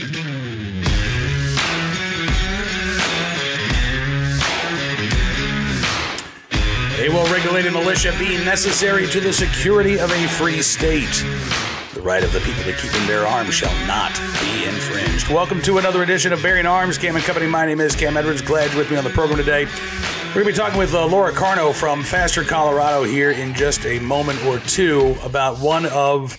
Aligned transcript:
A 0.00 0.02
well 7.10 7.30
regulated 7.30 7.74
militia 7.74 8.14
being 8.18 8.42
necessary 8.42 9.06
to 9.08 9.20
the 9.20 9.30
security 9.30 9.98
of 9.98 10.10
a 10.10 10.26
free 10.28 10.62
state. 10.62 11.04
The 11.92 12.00
right 12.00 12.24
of 12.24 12.32
the 12.32 12.40
people 12.40 12.62
to 12.62 12.72
keep 12.72 12.94
and 12.94 13.06
bear 13.06 13.26
arms 13.26 13.52
shall 13.52 13.74
not 13.86 14.18
be 14.40 14.64
infringed. 14.64 15.28
Welcome 15.28 15.60
to 15.62 15.76
another 15.76 16.02
edition 16.02 16.32
of 16.32 16.42
Bearing 16.42 16.64
Arms, 16.64 16.96
Cam 16.96 17.14
and 17.14 17.24
Company. 17.26 17.46
My 17.46 17.66
name 17.66 17.80
is 17.80 17.94
Cam 17.94 18.16
Edwards. 18.16 18.40
Glad 18.40 18.70
you're 18.70 18.78
with 18.78 18.90
me 18.90 18.96
on 18.96 19.04
the 19.04 19.10
program 19.10 19.36
today. 19.36 19.66
We're 20.28 20.44
going 20.44 20.46
to 20.46 20.52
be 20.52 20.56
talking 20.56 20.78
with 20.78 20.94
uh, 20.94 21.06
Laura 21.06 21.32
Carno 21.32 21.74
from 21.74 22.02
Faster 22.04 22.42
Colorado 22.42 23.02
here 23.02 23.32
in 23.32 23.52
just 23.52 23.84
a 23.84 23.98
moment 23.98 24.42
or 24.46 24.60
two 24.60 25.14
about 25.22 25.58
one 25.58 25.84
of, 25.86 26.38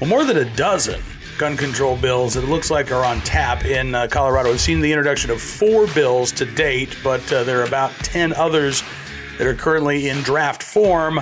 well, 0.00 0.10
more 0.10 0.24
than 0.24 0.38
a 0.38 0.56
dozen 0.56 1.00
gun 1.38 1.56
control 1.56 1.96
bills 1.96 2.34
that 2.34 2.44
it 2.44 2.48
looks 2.48 2.70
like 2.70 2.90
are 2.90 3.04
on 3.04 3.20
tap 3.20 3.64
in 3.64 3.94
uh, 3.94 4.06
Colorado. 4.10 4.50
We've 4.50 4.60
seen 4.60 4.80
the 4.80 4.90
introduction 4.92 5.30
of 5.30 5.40
four 5.40 5.86
bills 5.88 6.32
to 6.32 6.44
date, 6.44 6.96
but 7.04 7.30
uh, 7.32 7.44
there 7.44 7.60
are 7.60 7.64
about 7.64 7.92
10 7.96 8.32
others 8.32 8.82
that 9.38 9.46
are 9.46 9.54
currently 9.54 10.08
in 10.08 10.18
draft 10.22 10.62
form 10.62 11.20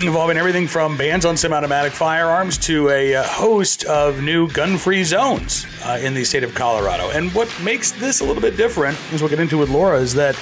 involving 0.00 0.36
everything 0.36 0.68
from 0.68 0.96
bans 0.96 1.24
on 1.24 1.36
semi-automatic 1.36 1.92
firearms 1.92 2.56
to 2.56 2.88
a 2.90 3.16
uh, 3.16 3.24
host 3.24 3.84
of 3.84 4.22
new 4.22 4.48
gun-free 4.52 5.02
zones 5.02 5.66
uh, 5.84 5.98
in 6.00 6.14
the 6.14 6.22
state 6.22 6.44
of 6.44 6.54
Colorado. 6.54 7.10
And 7.10 7.32
what 7.34 7.52
makes 7.64 7.90
this 7.90 8.20
a 8.20 8.24
little 8.24 8.42
bit 8.42 8.56
different, 8.56 8.96
as 9.12 9.20
we'll 9.20 9.30
get 9.30 9.40
into 9.40 9.58
with 9.58 9.70
Laura, 9.70 9.98
is 9.98 10.14
that 10.14 10.38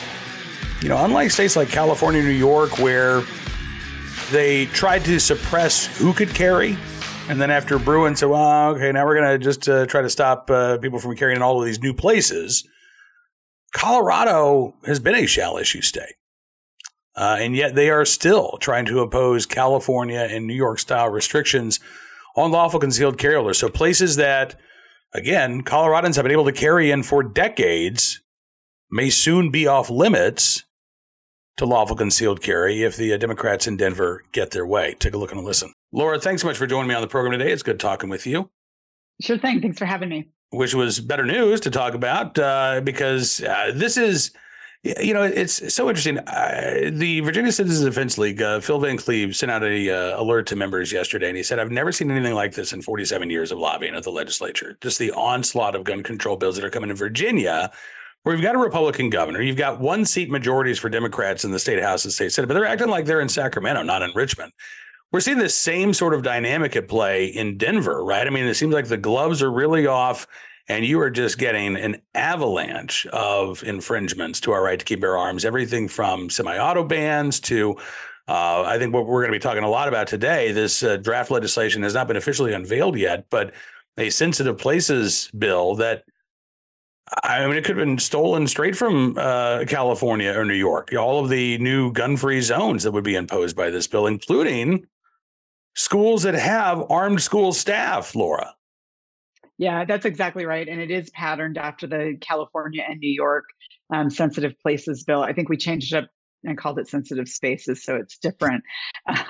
you 0.83 0.91
know, 0.91 1.03
unlike 1.03 1.31
states 1.31 1.57
like 1.57 1.69
California, 1.69 2.23
New 2.23 2.29
York, 2.29 2.79
where 2.79 3.23
they 4.31 4.67
tried 4.67 5.05
to 5.07 5.19
suppress 5.19 5.87
who 5.99 6.13
could 6.13 6.35
carry, 6.35 6.77
and 7.29 7.41
then 7.41 7.51
after 7.51 7.79
Bruen 7.79 8.17
said, 8.17 8.29
"Well, 8.29 8.71
okay, 8.71 8.93
now 8.93 9.05
we're 9.05 9.19
going 9.21 9.39
to 9.39 9.45
just 9.45 9.69
uh, 9.69 9.87
try 9.87 10.03
to 10.03 10.11
stop 10.11 10.51
uh, 10.51 10.79
people 10.79 10.99
from 10.99 11.17
carrying 11.17 11.37
in 11.37 11.43
all 11.43 11.61
of 11.61 11.67
these 11.67 11.81
new 11.81 11.95
places," 11.95 12.67
Colorado 13.73 14.75
has 14.85 15.01
been 15.01 15.15
a 15.15 15.27
shall 15.27 15.57
issue 15.57 15.83
state. 15.83 16.15
Uh, 17.17 17.39
and 17.41 17.57
yet 17.57 17.75
they 17.75 17.89
are 17.89 18.05
still 18.05 18.59
trying 18.61 18.85
to 18.85 19.01
oppose 19.01 19.47
California 19.47 20.29
and 20.31 20.47
New 20.47 20.55
York 20.55 20.79
style 20.79 21.09
restrictions 21.09 21.81
on 22.37 22.51
lawful 22.51 22.79
concealed 22.79 23.17
carry. 23.17 23.55
So 23.55 23.71
places 23.71 24.17
that, 24.17 24.55
again, 25.15 25.63
Coloradans 25.63 26.17
have 26.17 26.25
been 26.25 26.33
able 26.33 26.45
to 26.45 26.53
carry 26.53 26.91
in 26.91 27.03
for 27.03 27.23
decades 27.23 28.21
may 28.91 29.09
soon 29.09 29.51
be 29.51 29.67
off 29.67 29.89
limits 29.89 30.65
to 31.57 31.65
lawful 31.65 31.97
concealed 31.97 32.43
carry 32.43 32.83
if 32.83 32.97
the 32.97 33.15
uh, 33.15 33.17
Democrats 33.17 33.67
in 33.67 33.79
Denver 33.79 34.23
get 34.33 34.51
their 34.51 34.67
way. 34.67 34.95
Take 34.99 35.15
a 35.15 35.19
look 35.19 35.33
and 35.33 35.41
a 35.41 35.45
listen. 35.45 35.73
Laura, 35.97 36.21
thanks 36.21 36.43
so 36.43 36.49
much 36.49 36.59
for 36.59 36.67
joining 36.67 36.89
me 36.89 36.95
on 36.95 37.01
the 37.01 37.09
program 37.09 37.39
today. 37.39 37.51
It's 37.51 37.63
good 37.63 37.81
talking 37.81 38.11
with 38.11 38.27
you. 38.27 38.51
Sure 39.23 39.39
thing. 39.39 39.63
Thanks 39.63 39.79
for 39.79 39.87
having 39.87 40.11
me. 40.11 40.29
Which 40.51 40.75
was 40.75 41.01
better 41.01 41.25
news 41.25 41.59
to 41.61 41.71
talk 41.71 41.95
about 41.95 42.39
uh, 42.39 42.83
because 42.85 43.43
uh, 43.43 43.73
this 43.75 43.97
is 43.97 44.31
you 44.83 45.15
know, 45.15 45.23
it's 45.23 45.75
so 45.75 45.89
interesting. 45.89 46.19
Uh, 46.19 46.91
the 46.93 47.21
Virginia 47.21 47.51
Citizens 47.51 47.83
Defense 47.83 48.19
League, 48.19 48.43
uh, 48.43 48.61
Phil 48.61 48.79
Van 48.79 48.99
Cleave 48.99 49.35
sent 49.35 49.51
out 49.51 49.65
a 49.65 49.91
uh, 49.91 50.21
alert 50.21 50.47
to 50.49 50.55
members 50.55 50.93
yesterday, 50.93 51.29
and 51.29 51.37
he 51.37 51.43
said, 51.43 51.59
"I've 51.59 51.73
never 51.73 51.91
seen 51.91 52.11
anything 52.11 52.35
like 52.35 52.53
this 52.53 52.75
in 52.75 52.83
47 52.83 53.31
years 53.31 53.51
of 53.51 53.59
lobbying 53.59 53.97
at 53.97 54.05
the 54.05 54.13
legislature. 54.13 54.77
Just 54.83 54.99
the 54.99 55.11
onslaught 55.13 55.75
of 55.75 55.83
gun 55.83 56.03
control 56.03 56.37
bills 56.37 56.57
that 56.57 56.65
are 56.65 56.71
coming 56.71 56.91
in 56.91 56.97
Virginia, 56.97 57.73
where 58.23 58.35
you've 58.35 58.45
got 58.45 58.55
a 58.55 58.59
Republican 58.59 59.09
governor, 59.09 59.41
you've 59.41 59.57
got 59.57 59.81
one 59.81 60.05
seat 60.05 60.31
majorities 60.31 60.79
for 60.79 60.91
Democrats 60.91 61.45
in 61.45 61.51
the 61.51 61.59
state 61.59 61.83
House 61.83 62.05
and 62.05 62.13
state 62.13 62.31
Senate, 62.31 62.47
but 62.47 62.55
they're 62.55 62.67
acting 62.67 62.89
like 62.89 63.07
they're 63.07 63.23
in 63.23 63.31
Sacramento, 63.31 63.83
not 63.83 64.03
in 64.03 64.13
Richmond." 64.15 64.53
We're 65.13 65.21
seeing 65.21 65.39
the 65.39 65.49
same 65.49 65.95
sort 65.95 66.15
of 66.15 66.23
dynamic 66.23 66.77
at 66.77 66.89
play 66.89 67.27
in 67.27 67.57
Denver, 67.57 68.05
right? 68.05 68.27
I 68.27 68.31
mean, 68.31 68.45
it 68.45 68.55
seems 68.55 68.75
like 68.75 68.89
the 68.89 68.97
gloves 68.97 69.43
are 69.43 69.51
really 69.51 69.87
off 69.87 70.27
and 70.69 70.85
you 70.85 71.01
are 71.01 71.11
just 71.11 71.39
getting 71.39 71.77
an 71.77 72.03
avalanche 72.15 73.07
of 73.07 73.63
infringements 73.63 74.41
to 74.41 74.53
our 74.53 74.63
right 74.63 74.79
to 74.79 74.85
keep 74.85 75.03
our 75.05 75.17
arms. 75.17 75.45
Everything 75.45 75.87
from 75.87 76.29
semi-auto 76.29 76.85
bans 76.85 77.39
to 77.41 77.77
uh, 78.29 78.65
I 78.67 78.77
think 78.79 78.93
what 78.93 79.07
we're 79.07 79.23
going 79.23 79.33
to 79.33 79.39
be 79.39 79.43
talking 79.43 79.63
a 79.63 79.69
lot 79.69 79.87
about 79.87 80.09
today. 80.09 80.51
This 80.51 80.83
uh, 80.83 80.97
draft 80.97 81.31
legislation 81.31 81.85
has 81.85 81.95
not 81.95 82.09
been 82.09 82.17
officially 82.17 82.53
unveiled 82.53 82.99
yet, 82.99 83.27
but 83.31 83.55
a 83.99 84.11
sensitive 84.11 84.59
places 84.59 85.31
bill 85.39 85.77
that 85.77 86.03
I 87.23 87.47
mean, 87.47 87.57
it 87.57 87.65
could 87.65 87.77
have 87.77 87.87
been 87.87 88.01
stolen 88.01 88.49
straight 88.49 88.77
from 88.77 89.17
uh, 89.17 89.65
California 89.69 90.37
or 90.37 90.45
New 90.45 90.55
York. 90.55 90.93
All 90.99 91.23
of 91.23 91.31
the 91.31 91.57
new 91.59 91.93
gun-free 91.93 92.41
zones 92.41 92.83
that 92.83 92.91
would 92.91 93.05
be 93.05 93.15
imposed 93.15 93.55
by 93.55 93.71
this 93.71 93.87
bill, 93.87 94.09
including 94.09 94.85
schools 95.77 96.25
that 96.25 96.35
have 96.35 96.85
armed 96.91 97.23
school 97.23 97.53
staff. 97.53 98.15
Laura. 98.15 98.55
Yeah, 99.59 99.85
that's 99.85 100.05
exactly 100.05 100.45
right. 100.45 100.69
And 100.69 100.81
it 100.81 100.91
is 100.91 101.09
patterned 101.11 101.57
after 101.57 101.87
the 101.87 102.19
California 102.21 102.85
and 102.87 103.01
New 103.01 103.13
York 103.13 103.45
um, 103.93 104.11
sensitive 104.11 104.59
places 104.61 105.05
bill. 105.05 105.23
I 105.23 105.33
think 105.33 105.49
we 105.49 105.57
changed 105.57 105.95
it 105.95 106.05
up 106.05 106.11
and 106.45 106.59
called 106.59 106.79
it 106.79 106.89
sensitive 106.89 107.29
spaces, 107.29 107.85
so 107.85 107.97
it's 107.97 108.19
different. 108.19 108.63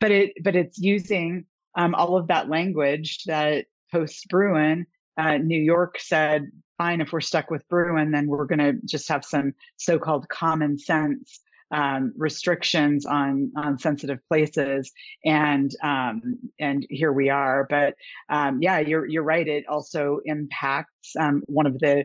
but 0.00 0.10
it 0.10 0.32
but 0.42 0.54
it's 0.54 0.78
using 0.78 1.44
um, 1.76 1.94
all 1.94 2.16
of 2.16 2.28
that 2.28 2.48
language 2.48 3.24
that 3.24 3.66
post 3.92 4.26
Bruen, 4.28 4.86
uh, 5.16 5.38
New 5.38 5.60
York 5.60 5.98
said, 5.98 6.50
fine, 6.78 7.00
if 7.00 7.12
we're 7.12 7.20
stuck 7.20 7.50
with 7.50 7.66
Bruen, 7.68 8.10
then 8.10 8.26
we're 8.26 8.44
going 8.44 8.58
to 8.58 8.74
just 8.84 9.08
have 9.08 9.24
some 9.24 9.54
so-called 9.76 10.28
common 10.28 10.78
sense 10.78 11.40
um, 11.70 12.12
restrictions 12.16 13.06
on 13.06 13.52
on 13.56 13.78
sensitive 13.78 14.18
places, 14.28 14.92
and 15.24 15.70
um, 15.82 16.38
and 16.60 16.86
here 16.88 17.12
we 17.12 17.30
are. 17.30 17.66
But 17.68 17.94
um, 18.28 18.60
yeah, 18.62 18.78
you're 18.78 19.06
you're 19.06 19.22
right. 19.22 19.46
It 19.46 19.66
also 19.68 20.20
impacts 20.24 21.14
um, 21.18 21.42
one 21.46 21.66
of 21.66 21.78
the. 21.78 22.04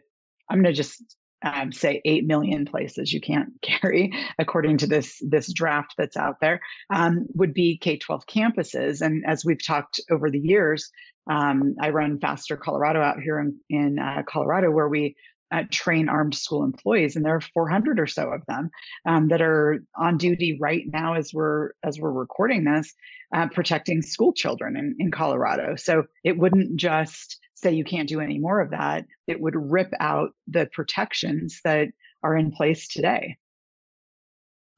I'm 0.50 0.62
going 0.62 0.74
to 0.74 0.78
just 0.78 1.02
um, 1.44 1.72
say 1.72 2.02
8 2.06 2.26
million 2.26 2.66
places 2.66 3.12
you 3.12 3.22
can't 3.22 3.50
carry 3.62 4.14
according 4.38 4.78
to 4.80 4.88
this 4.88 5.22
this 5.28 5.52
draft 5.52 5.96
that's 5.98 6.18
out 6.18 6.36
there 6.42 6.62
um, 6.90 7.26
would 7.34 7.54
be 7.54 7.78
k-12 7.78 8.26
campuses 8.26 9.02
and 9.02 9.24
as 9.26 9.46
we've 9.46 9.66
talked 9.66 10.00
over 10.12 10.30
the 10.30 10.40
years 10.40 10.90
um, 11.30 11.76
i 11.82 11.90
run 11.90 12.20
faster 12.20 12.58
colorado 12.58 13.02
out 13.02 13.20
here 13.22 13.40
in, 13.40 13.58
in 13.70 14.00
uh, 14.00 14.22
colorado 14.28 14.70
where 14.70 14.88
we 14.88 15.16
uh, 15.52 15.64
train 15.70 16.10
armed 16.10 16.36
school 16.36 16.64
employees, 16.64 17.16
and 17.16 17.26
there 17.26 17.36
are 17.36 17.42
400 17.42 18.00
or 18.00 18.08
so 18.08 18.30
of 18.30 18.46
them 18.48 18.70
um, 19.06 19.28
that 19.30 19.42
are 19.42 19.84
on 19.96 20.18
duty 20.18 20.58
right 20.60 20.86
now 20.88 21.16
as 21.16 21.34
we're 21.34 21.72
as 21.84 22.00
we're 22.00 22.12
recording 22.12 22.64
this, 22.64 22.94
uh, 23.36 23.48
protecting 23.48 24.02
school 24.02 24.34
children 24.34 24.78
in, 24.78 24.96
in 25.00 25.12
Colorado. 25.12 25.76
So 25.76 26.06
it 26.24 26.38
wouldn't 26.38 26.76
just 26.78 27.40
say 27.56 27.74
you 27.74 27.84
can't 27.84 28.10
do 28.10 28.22
any 28.22 28.40
more 28.40 28.62
of 28.62 28.72
that; 28.72 29.06
it 29.28 29.40
would 29.42 29.56
rip 29.56 29.92
out 30.00 30.32
the 30.48 30.68
protections 30.72 31.60
that 31.64 31.90
are 32.24 32.36
in 32.36 32.52
place 32.52 32.88
today. 32.88 33.38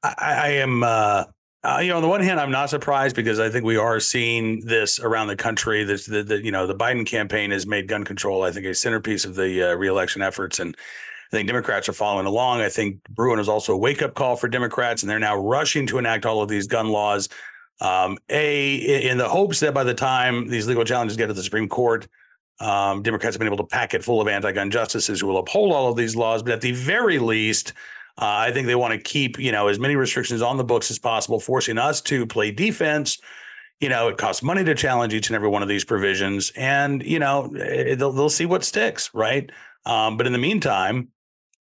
I, 0.02 0.14
I 0.18 0.48
am 0.50 0.82
uh, 0.82 1.24
uh, 1.64 1.78
you 1.80 1.88
know, 1.88 1.96
on 1.96 2.02
the 2.02 2.08
one 2.08 2.20
hand, 2.20 2.38
I'm 2.38 2.50
not 2.50 2.68
surprised 2.68 3.16
because 3.16 3.40
I 3.40 3.48
think 3.48 3.64
we 3.64 3.76
are 3.76 3.98
seeing 3.98 4.60
this 4.66 5.00
around 5.00 5.28
the 5.28 5.36
country. 5.36 5.82
This, 5.82 6.04
the, 6.06 6.22
the, 6.22 6.44
you 6.44 6.52
know, 6.52 6.66
the 6.66 6.74
Biden 6.74 7.06
campaign 7.06 7.50
has 7.52 7.66
made 7.66 7.88
gun 7.88 8.04
control, 8.04 8.42
I 8.42 8.50
think, 8.50 8.66
a 8.66 8.74
centerpiece 8.74 9.24
of 9.24 9.34
the 9.34 9.70
uh, 9.70 9.74
reelection 9.74 10.20
efforts, 10.20 10.58
and 10.58 10.76
I 10.76 11.36
think 11.36 11.48
Democrats 11.48 11.88
are 11.88 11.94
following 11.94 12.26
along. 12.26 12.60
I 12.60 12.68
think 12.68 13.02
Bruen 13.08 13.38
is 13.38 13.48
also 13.48 13.72
a 13.72 13.76
wake 13.76 14.02
up 14.02 14.14
call 14.14 14.36
for 14.36 14.46
Democrats, 14.46 15.02
and 15.02 15.10
they're 15.10 15.18
now 15.18 15.36
rushing 15.36 15.86
to 15.86 15.98
enact 15.98 16.26
all 16.26 16.42
of 16.42 16.48
these 16.48 16.66
gun 16.66 16.88
laws. 16.88 17.28
Um, 17.80 18.18
a 18.28 18.76
in 19.08 19.18
the 19.18 19.28
hopes 19.28 19.60
that 19.60 19.74
by 19.74 19.84
the 19.84 19.94
time 19.94 20.48
these 20.48 20.68
legal 20.68 20.84
challenges 20.84 21.16
get 21.16 21.26
to 21.26 21.32
the 21.32 21.42
Supreme 21.42 21.68
Court, 21.68 22.06
um, 22.60 23.02
Democrats 23.02 23.34
have 23.34 23.40
been 23.40 23.48
able 23.48 23.56
to 23.56 23.64
pack 23.64 23.94
it 23.94 24.04
full 24.04 24.20
of 24.20 24.28
anti-gun 24.28 24.70
justices 24.70 25.20
who 25.20 25.26
will 25.26 25.38
uphold 25.38 25.72
all 25.72 25.88
of 25.88 25.96
these 25.96 26.14
laws. 26.14 26.42
But 26.42 26.52
at 26.52 26.60
the 26.60 26.72
very 26.72 27.18
least, 27.18 27.72
uh, 28.16 28.46
I 28.46 28.52
think 28.52 28.66
they 28.66 28.76
want 28.76 28.92
to 28.92 28.98
keep, 28.98 29.38
you 29.38 29.50
know, 29.50 29.66
as 29.66 29.80
many 29.80 29.96
restrictions 29.96 30.40
on 30.40 30.56
the 30.56 30.64
books 30.64 30.90
as 30.90 30.98
possible, 30.98 31.40
forcing 31.40 31.78
us 31.78 32.00
to 32.02 32.26
play 32.26 32.52
defense. 32.52 33.18
You 33.80 33.88
know, 33.88 34.08
it 34.08 34.18
costs 34.18 34.42
money 34.42 34.62
to 34.64 34.74
challenge 34.74 35.12
each 35.12 35.28
and 35.28 35.34
every 35.34 35.48
one 35.48 35.62
of 35.62 35.68
these 35.68 35.84
provisions, 35.84 36.52
and 36.56 37.02
you 37.02 37.18
know, 37.18 37.52
eh, 37.56 37.96
they'll 37.96 38.12
they'll 38.12 38.30
see 38.30 38.46
what 38.46 38.64
sticks, 38.64 39.10
right? 39.12 39.50
Um, 39.84 40.16
but 40.16 40.28
in 40.28 40.32
the 40.32 40.38
meantime, 40.38 41.08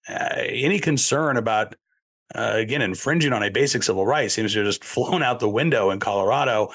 uh, 0.07 0.29
any 0.37 0.79
concern 0.79 1.37
about 1.37 1.73
uh, 2.35 2.53
again 2.53 2.83
infringing 2.83 3.33
on 3.33 3.41
a 3.41 3.49
basic 3.49 3.81
civil 3.81 4.05
right 4.05 4.31
seems 4.31 4.53
to 4.53 4.59
have 4.59 4.67
just 4.67 4.83
flown 4.83 5.23
out 5.23 5.39
the 5.39 5.49
window 5.49 5.89
in 5.89 5.99
Colorado, 5.99 6.69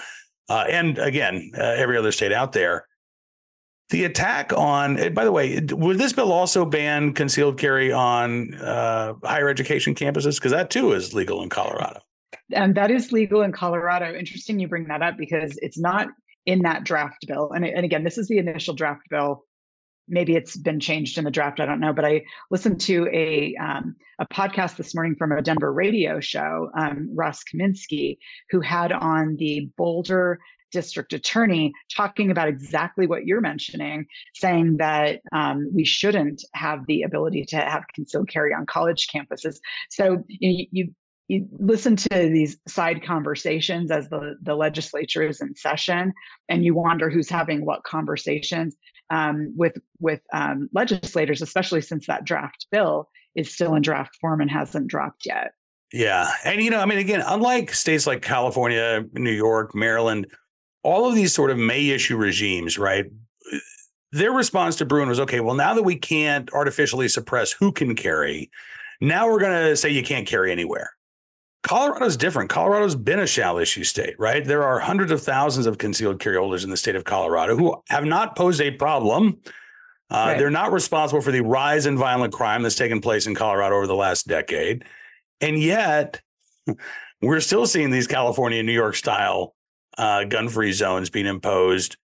uh, 0.48 0.64
and 0.69 0.98
again, 0.98 1.52
uh, 1.56 1.62
every 1.62 1.96
other 1.96 2.10
state 2.10 2.32
out 2.32 2.50
there. 2.50 2.88
The 3.90 4.05
attack 4.05 4.52
on, 4.52 4.99
eh, 4.99 5.08
by 5.08 5.25
the 5.25 5.32
way, 5.32 5.61
would 5.70 5.99
this 5.99 6.12
bill 6.12 6.31
also 6.31 6.67
ban 6.67 7.14
concealed 7.14 7.58
carry 7.58 7.90
on 7.90 8.55
uh, 8.55 9.14
higher 9.25 9.49
education 9.49 9.94
campuses? 9.94 10.37
Because 10.37 10.52
that 10.52 10.70
too 10.70 10.93
is 10.93 11.14
legal 11.14 11.43
in 11.43 11.49
Colorado. 11.49 12.00
And 12.52 12.75
that 12.75 12.90
is 12.90 13.12
legal 13.12 13.43
in 13.43 13.52
Colorado. 13.52 14.14
Interesting 14.14 14.58
you 14.58 14.69
bring 14.69 14.88
that 14.88 15.02
up 15.02 15.17
because 15.17 15.58
it's 15.62 15.79
not 15.79 16.08
in 16.44 16.61
that 16.62 16.85
draft 16.85 17.26
bill. 17.26 17.50
And, 17.52 17.64
and 17.64 17.85
again, 17.85 18.05
this 18.05 18.19
is 18.19 18.29
the 18.29 18.38
initial 18.38 18.75
draft 18.75 19.02
bill. 19.08 19.44
Maybe 20.06 20.35
it's 20.35 20.56
been 20.56 20.81
changed 20.81 21.19
in 21.19 21.25
the 21.25 21.31
draft. 21.31 21.61
I 21.61 21.67
don't 21.67 21.81
know. 21.81 21.93
But 21.93 22.06
I 22.06 22.25
listened 22.50 22.81
to 22.82 23.06
a 23.12 23.55
um, 23.56 23.96
a 24.19 24.26
podcast 24.26 24.76
this 24.76 24.94
morning 24.94 25.14
from 25.17 25.32
a 25.32 25.43
Denver 25.43 25.73
radio 25.73 26.20
show, 26.20 26.70
um, 26.75 27.11
Ross 27.14 27.43
Kaminsky, 27.44 28.17
who 28.50 28.61
had 28.61 28.93
on 28.93 29.37
the 29.37 29.70
Boulder 29.76 30.38
district 30.70 31.12
attorney 31.12 31.72
talking 31.94 32.30
about 32.30 32.48
exactly 32.48 33.06
what 33.06 33.26
you're 33.26 33.40
mentioning, 33.40 34.06
saying 34.34 34.76
that 34.78 35.20
um, 35.32 35.70
we 35.74 35.84
shouldn't 35.84 36.44
have 36.54 36.86
the 36.86 37.02
ability 37.02 37.44
to 37.44 37.56
have 37.56 37.84
concealed 37.94 38.28
carry 38.28 38.52
on 38.52 38.66
college 38.66 39.08
campuses. 39.08 39.58
So 39.90 40.24
you, 40.28 40.66
you 40.70 40.94
you 41.28 41.46
listen 41.58 41.94
to 41.94 42.08
these 42.08 42.56
side 42.66 43.04
conversations 43.04 43.90
as 43.90 44.08
the, 44.08 44.36
the 44.42 44.54
legislature 44.54 45.22
is 45.22 45.40
in 45.40 45.54
session 45.54 46.12
and 46.48 46.64
you 46.64 46.74
wonder 46.74 47.10
who's 47.10 47.28
having 47.28 47.64
what 47.64 47.84
conversations 47.84 48.76
um, 49.10 49.52
with 49.56 49.76
with 50.00 50.20
um, 50.32 50.68
legislators 50.72 51.40
especially 51.42 51.80
since 51.80 52.06
that 52.06 52.24
draft 52.24 52.66
bill 52.72 53.08
is 53.36 53.52
still 53.52 53.74
in 53.74 53.82
draft 53.82 54.16
form 54.20 54.40
and 54.40 54.50
hasn't 54.50 54.88
dropped 54.88 55.26
yet 55.26 55.52
yeah 55.92 56.32
and 56.44 56.62
you 56.62 56.70
know 56.70 56.80
i 56.80 56.86
mean 56.86 56.98
again 56.98 57.22
unlike 57.26 57.72
states 57.72 58.06
like 58.06 58.22
california 58.22 59.04
new 59.12 59.30
york 59.30 59.74
maryland 59.74 60.26
all 60.88 61.08
of 61.08 61.14
these 61.14 61.35
sort 61.35 61.50
of 61.50 61.58
may 61.58 61.88
issue 61.90 62.17
regimes 62.17 62.79
right 62.79 63.06
their 64.12 64.32
response 64.32 64.76
to 64.76 64.87
Bruen 64.87 65.08
was 65.08 65.20
okay 65.20 65.40
well 65.40 65.55
now 65.55 65.75
that 65.75 65.82
we 65.82 65.96
can't 65.96 66.52
artificially 66.52 67.08
suppress 67.08 67.52
who 67.52 67.73
can 67.73 67.94
carry 67.94 68.50
now 69.00 69.29
we're 69.29 69.40
going 69.40 69.69
to 69.69 69.76
say 69.76 69.90
you 69.90 70.02
can't 70.02 70.26
carry 70.26 70.50
anywhere 70.50 70.93
Colorado's 71.62 72.17
different. 72.17 72.50
Colorado's 72.50 72.94
been 72.94 73.19
a 73.19 73.26
shall 73.26 73.58
issue 73.58 73.85
state, 73.85 74.14
right? 74.19 74.44
There 74.44 74.62
are 74.62 74.79
hundreds 74.79 75.12
of 75.12 75.23
thousands 75.23 75.67
of 75.67 75.79
concealed 75.79 76.20
carry 76.20 76.37
holders 76.37 76.64
in 76.64 76.70
the 76.70 76.76
state 76.76 76.94
of 76.94 77.05
Colorado 77.05 77.56
who 77.56 77.76
have 77.88 78.05
not 78.05 78.37
posed 78.37 78.61
a 78.61 78.70
problem. 78.70 79.38
Uh, 80.11 80.29
right. 80.29 80.38
They're 80.38 80.50
not 80.50 80.73
responsible 80.73 81.20
for 81.20 81.32
the 81.32 81.43
rise 81.43 81.85
in 81.85 81.99
violent 81.99 82.32
crime 82.32 82.62
that's 82.62 82.76
taken 82.76 83.00
place 83.00 83.26
in 83.26 83.35
Colorado 83.35 83.76
over 83.76 83.87
the 83.87 83.94
last 83.94 84.26
decade. 84.26 84.85
And 85.40 85.61
yet, 85.61 86.23
we're 87.23 87.40
still 87.40 87.67
seeing 87.67 87.90
these 87.90 88.06
California, 88.06 88.62
New 88.62 88.73
York 88.73 88.96
style 88.96 89.55
uh, 89.98 90.24
gun 90.24 90.48
free 90.48 90.72
zones 90.72 91.10
being 91.10 91.26
imposed. 91.26 91.96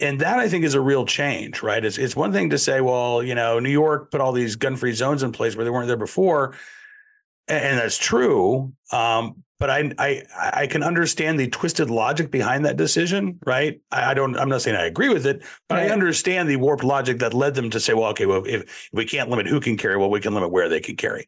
And 0.00 0.20
that 0.20 0.38
I 0.38 0.48
think 0.48 0.64
is 0.64 0.74
a 0.74 0.80
real 0.80 1.04
change, 1.04 1.60
right? 1.60 1.84
It's, 1.84 1.98
it's 1.98 2.14
one 2.14 2.32
thing 2.32 2.50
to 2.50 2.58
say, 2.58 2.80
well, 2.80 3.20
you 3.20 3.34
know, 3.34 3.58
New 3.58 3.70
York 3.70 4.12
put 4.12 4.20
all 4.20 4.30
these 4.30 4.54
gun 4.54 4.76
free 4.76 4.92
zones 4.92 5.24
in 5.24 5.32
place 5.32 5.56
where 5.56 5.64
they 5.64 5.70
weren't 5.70 5.88
there 5.88 5.96
before 5.96 6.54
and 7.48 7.78
that's 7.78 7.98
true. 7.98 8.72
Um, 8.92 9.42
but 9.58 9.70
I, 9.70 9.90
I 9.98 10.22
I 10.36 10.66
can 10.68 10.84
understand 10.84 11.40
the 11.40 11.48
twisted 11.48 11.90
logic 11.90 12.30
behind 12.30 12.64
that 12.64 12.76
decision, 12.76 13.40
right? 13.44 13.80
I, 13.90 14.12
I 14.12 14.14
don't. 14.14 14.36
I'm 14.38 14.48
not 14.48 14.62
saying 14.62 14.76
I 14.76 14.86
agree 14.86 15.08
with 15.08 15.26
it, 15.26 15.42
but 15.68 15.76
right. 15.76 15.90
I 15.90 15.92
understand 15.92 16.48
the 16.48 16.56
warped 16.56 16.84
logic 16.84 17.18
that 17.18 17.34
led 17.34 17.54
them 17.54 17.70
to 17.70 17.80
say, 17.80 17.92
well, 17.92 18.10
okay, 18.10 18.26
well, 18.26 18.44
if, 18.44 18.62
if 18.62 18.88
we 18.92 19.04
can't 19.04 19.30
limit 19.30 19.48
who 19.48 19.58
can 19.58 19.76
carry, 19.76 19.96
well, 19.96 20.10
we 20.10 20.20
can 20.20 20.32
limit 20.32 20.52
where 20.52 20.68
they 20.68 20.80
can 20.80 20.94
carry. 20.94 21.26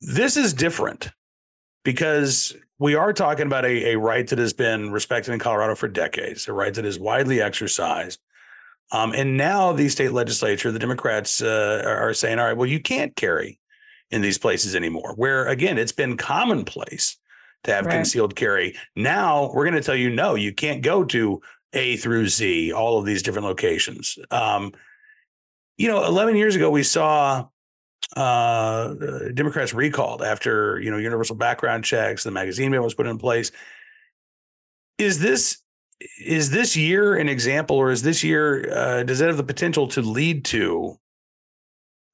This 0.00 0.36
is 0.36 0.54
different 0.54 1.10
because 1.84 2.54
we 2.80 2.94
are 2.94 3.12
talking 3.12 3.46
about 3.46 3.66
a, 3.66 3.92
a 3.92 3.98
right 3.98 4.26
that 4.26 4.38
has 4.38 4.54
been 4.54 4.90
respected 4.90 5.32
in 5.32 5.38
Colorado 5.38 5.74
for 5.74 5.86
decades, 5.86 6.48
a 6.48 6.52
right 6.52 6.72
that 6.72 6.86
is 6.86 6.98
widely 6.98 7.40
exercised. 7.40 8.18
Um, 8.90 9.12
and 9.12 9.36
now 9.36 9.72
the 9.72 9.88
state 9.90 10.12
legislature, 10.12 10.72
the 10.72 10.78
Democrats 10.78 11.42
uh, 11.42 11.84
are 11.86 12.14
saying, 12.14 12.38
all 12.38 12.46
right, 12.46 12.56
well, 12.56 12.68
you 12.68 12.80
can't 12.80 13.14
carry 13.14 13.60
in 14.10 14.22
these 14.22 14.38
places 14.38 14.74
anymore, 14.74 15.12
where 15.16 15.46
again, 15.46 15.76
it's 15.78 15.92
been 15.92 16.16
commonplace 16.16 17.18
to 17.64 17.72
have 17.72 17.84
right. 17.84 17.92
concealed 17.92 18.34
carry. 18.34 18.74
Now 18.96 19.52
we're 19.52 19.66
going 19.66 19.74
to 19.74 19.82
tell 19.82 19.94
you, 19.94 20.08
no, 20.08 20.34
you 20.34 20.52
can't 20.52 20.82
go 20.82 21.04
to 21.04 21.40
A 21.74 21.98
through 21.98 22.28
Z, 22.28 22.72
all 22.72 22.98
of 22.98 23.04
these 23.04 23.22
different 23.22 23.46
locations. 23.46 24.18
Um, 24.30 24.72
you 25.76 25.86
know, 25.86 26.04
11 26.04 26.34
years 26.34 26.56
ago, 26.56 26.70
we 26.70 26.82
saw 26.82 27.46
uh, 28.16 28.94
Democrats 29.34 29.72
recalled 29.72 30.22
after, 30.22 30.80
you 30.80 30.90
know, 30.90 30.98
universal 30.98 31.36
background 31.36 31.84
checks, 31.84 32.24
the 32.24 32.30
magazine 32.30 32.70
ban 32.70 32.82
was 32.82 32.94
put 32.94 33.06
in 33.06 33.18
place. 33.18 33.52
Is 34.98 35.18
this 35.18 35.58
is 36.18 36.50
this 36.50 36.76
year 36.76 37.16
an 37.16 37.28
example, 37.28 37.76
or 37.76 37.90
is 37.90 38.02
this 38.02 38.24
year 38.24 38.72
uh, 38.72 39.02
does 39.02 39.20
it 39.20 39.26
have 39.26 39.36
the 39.36 39.44
potential 39.44 39.86
to 39.88 40.00
lead 40.00 40.44
to 40.46 40.98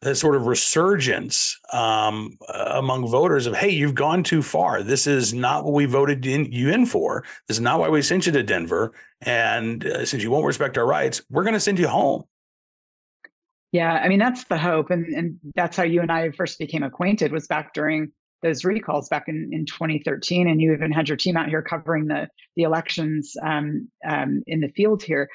a 0.02 0.14
sort 0.14 0.36
of 0.36 0.46
resurgence 0.46 1.58
um, 1.72 2.36
among 2.70 3.06
voters 3.08 3.46
of, 3.46 3.56
hey, 3.56 3.70
you've 3.70 3.94
gone 3.94 4.22
too 4.22 4.42
far. 4.42 4.82
This 4.82 5.06
is 5.06 5.32
not 5.32 5.64
what 5.64 5.72
we 5.72 5.86
voted 5.86 6.26
in, 6.26 6.52
you 6.52 6.70
in 6.70 6.84
for. 6.84 7.24
This 7.48 7.56
is 7.56 7.62
not 7.62 7.80
why 7.80 7.88
we 7.88 8.02
sent 8.02 8.26
you 8.26 8.32
to 8.32 8.42
Denver. 8.42 8.92
And 9.22 9.84
uh, 9.86 10.04
since 10.04 10.22
you 10.22 10.30
won't 10.30 10.44
respect 10.44 10.76
our 10.76 10.86
rights, 10.86 11.22
we're 11.30 11.44
going 11.44 11.54
to 11.54 11.60
send 11.60 11.78
you 11.78 11.88
home. 11.88 12.24
Yeah, 13.76 13.92
I 13.92 14.08
mean 14.08 14.18
that's 14.18 14.44
the 14.44 14.56
hope, 14.56 14.88
and 14.88 15.04
and 15.14 15.38
that's 15.54 15.76
how 15.76 15.82
you 15.82 16.00
and 16.00 16.10
I 16.10 16.30
first 16.30 16.58
became 16.58 16.82
acquainted 16.82 17.30
was 17.30 17.46
back 17.46 17.74
during 17.74 18.10
those 18.42 18.64
recalls 18.64 19.10
back 19.10 19.24
in, 19.28 19.50
in 19.52 19.66
2013, 19.66 20.48
and 20.48 20.62
you 20.62 20.72
even 20.72 20.92
had 20.92 21.08
your 21.08 21.16
team 21.18 21.36
out 21.36 21.50
here 21.50 21.60
covering 21.60 22.06
the 22.06 22.26
the 22.56 22.62
elections 22.62 23.36
um, 23.42 23.86
um, 24.08 24.42
in 24.46 24.60
the 24.60 24.68
field 24.68 25.02
here, 25.02 25.28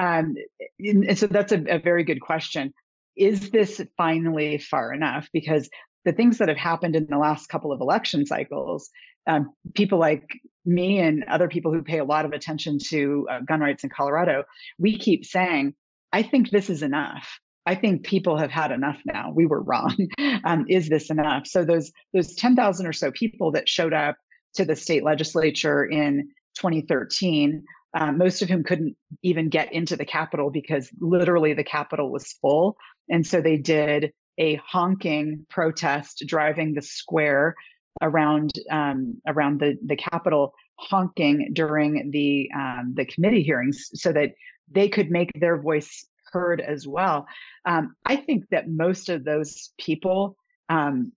um, 0.00 0.36
and 0.78 1.18
so 1.18 1.26
that's 1.26 1.50
a, 1.50 1.60
a 1.68 1.80
very 1.80 2.04
good 2.04 2.20
question 2.20 2.72
is 3.16 3.50
this 3.50 3.80
finally 3.96 4.58
far 4.58 4.94
enough? 4.94 5.28
Because 5.32 5.68
the 6.04 6.12
things 6.12 6.38
that 6.38 6.46
have 6.46 6.56
happened 6.56 6.94
in 6.94 7.08
the 7.10 7.18
last 7.18 7.48
couple 7.48 7.72
of 7.72 7.80
election 7.80 8.24
cycles, 8.26 8.90
um, 9.26 9.50
people 9.74 9.98
like 9.98 10.22
me 10.64 11.00
and 11.00 11.24
other 11.24 11.48
people 11.48 11.72
who 11.72 11.82
pay 11.82 11.98
a 11.98 12.04
lot 12.04 12.24
of 12.24 12.32
attention 12.32 12.78
to 12.90 13.26
uh, 13.28 13.40
gun 13.40 13.58
rights 13.58 13.82
in 13.82 13.90
Colorado, 13.90 14.44
we 14.78 14.96
keep 14.96 15.26
saying, 15.26 15.74
I 16.12 16.22
think 16.22 16.50
this 16.50 16.70
is 16.70 16.84
enough. 16.84 17.40
I 17.68 17.74
think 17.74 18.02
people 18.02 18.38
have 18.38 18.50
had 18.50 18.72
enough 18.72 18.98
now. 19.04 19.30
We 19.34 19.46
were 19.46 19.62
wrong. 19.62 19.94
Um, 20.44 20.66
is 20.68 20.88
this 20.88 21.10
enough? 21.10 21.46
So 21.46 21.64
those 21.64 21.90
those 22.14 22.34
10,000 22.36 22.86
or 22.86 22.92
so 22.92 23.10
people 23.10 23.50
that 23.52 23.68
showed 23.68 23.92
up 23.92 24.16
to 24.54 24.64
the 24.64 24.76
state 24.76 25.02
legislature 25.02 25.84
in 25.84 26.28
2013 26.54 27.64
um, 27.94 28.18
most 28.18 28.42
of 28.42 28.48
whom 28.48 28.62
couldn't 28.62 28.96
even 29.22 29.48
get 29.48 29.72
into 29.72 29.96
the 29.96 30.04
Capitol 30.04 30.50
because 30.50 30.90
literally 31.00 31.54
the 31.54 31.64
Capitol 31.64 32.10
was 32.10 32.32
full. 32.40 32.76
And 33.08 33.26
so 33.26 33.40
they 33.40 33.56
did 33.56 34.12
a 34.38 34.60
honking 34.66 35.46
protest 35.48 36.22
driving 36.26 36.74
the 36.74 36.82
square 36.82 37.54
around 38.02 38.52
um, 38.70 39.20
around 39.26 39.60
the, 39.60 39.76
the 39.84 39.96
Capitol, 39.96 40.54
honking 40.76 41.50
during 41.52 42.10
the 42.12 42.48
um, 42.54 42.92
the 42.94 43.06
committee 43.06 43.42
hearings 43.42 43.90
so 43.94 44.12
that 44.12 44.32
they 44.70 44.88
could 44.88 45.10
make 45.10 45.30
their 45.34 45.60
voice 45.60 46.06
heard 46.32 46.60
as 46.60 46.86
well. 46.86 47.26
Um, 47.64 47.94
I 48.04 48.16
think 48.16 48.44
that 48.50 48.68
most 48.68 49.08
of 49.08 49.24
those 49.24 49.70
people 49.78 50.36
um, 50.68 51.12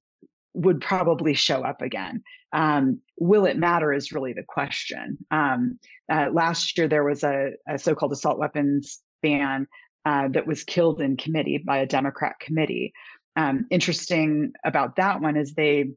would 0.54 0.82
probably 0.82 1.34
show 1.34 1.64
up 1.64 1.82
again. 1.82 2.24
Um, 2.54 3.00
will 3.18 3.46
it 3.46 3.58
matter 3.58 3.94
is 3.94 4.12
really 4.12 4.34
the 4.34 4.44
question. 4.48 5.18
Um, 5.32 5.80
uh, 6.12 6.28
last 6.34 6.78
year, 6.78 6.88
there 6.88 7.04
was 7.04 7.24
a, 7.24 7.52
a 7.68 7.78
so 7.78 7.96
called 7.96 8.12
assault 8.12 8.38
weapons 8.38 9.00
ban 9.22 9.68
uh, 10.06 10.28
that 10.30 10.48
was 10.48 10.64
killed 10.64 11.00
in 11.00 11.16
committee 11.16 11.60
by 11.66 11.78
a 11.78 11.86
Democrat 11.86 12.36
committee. 12.40 12.94
Um, 13.36 13.66
interesting 13.70 14.52
about 14.66 14.98
that 14.98 15.22
one 15.22 15.38
is 15.38 15.54
they, 15.54 15.92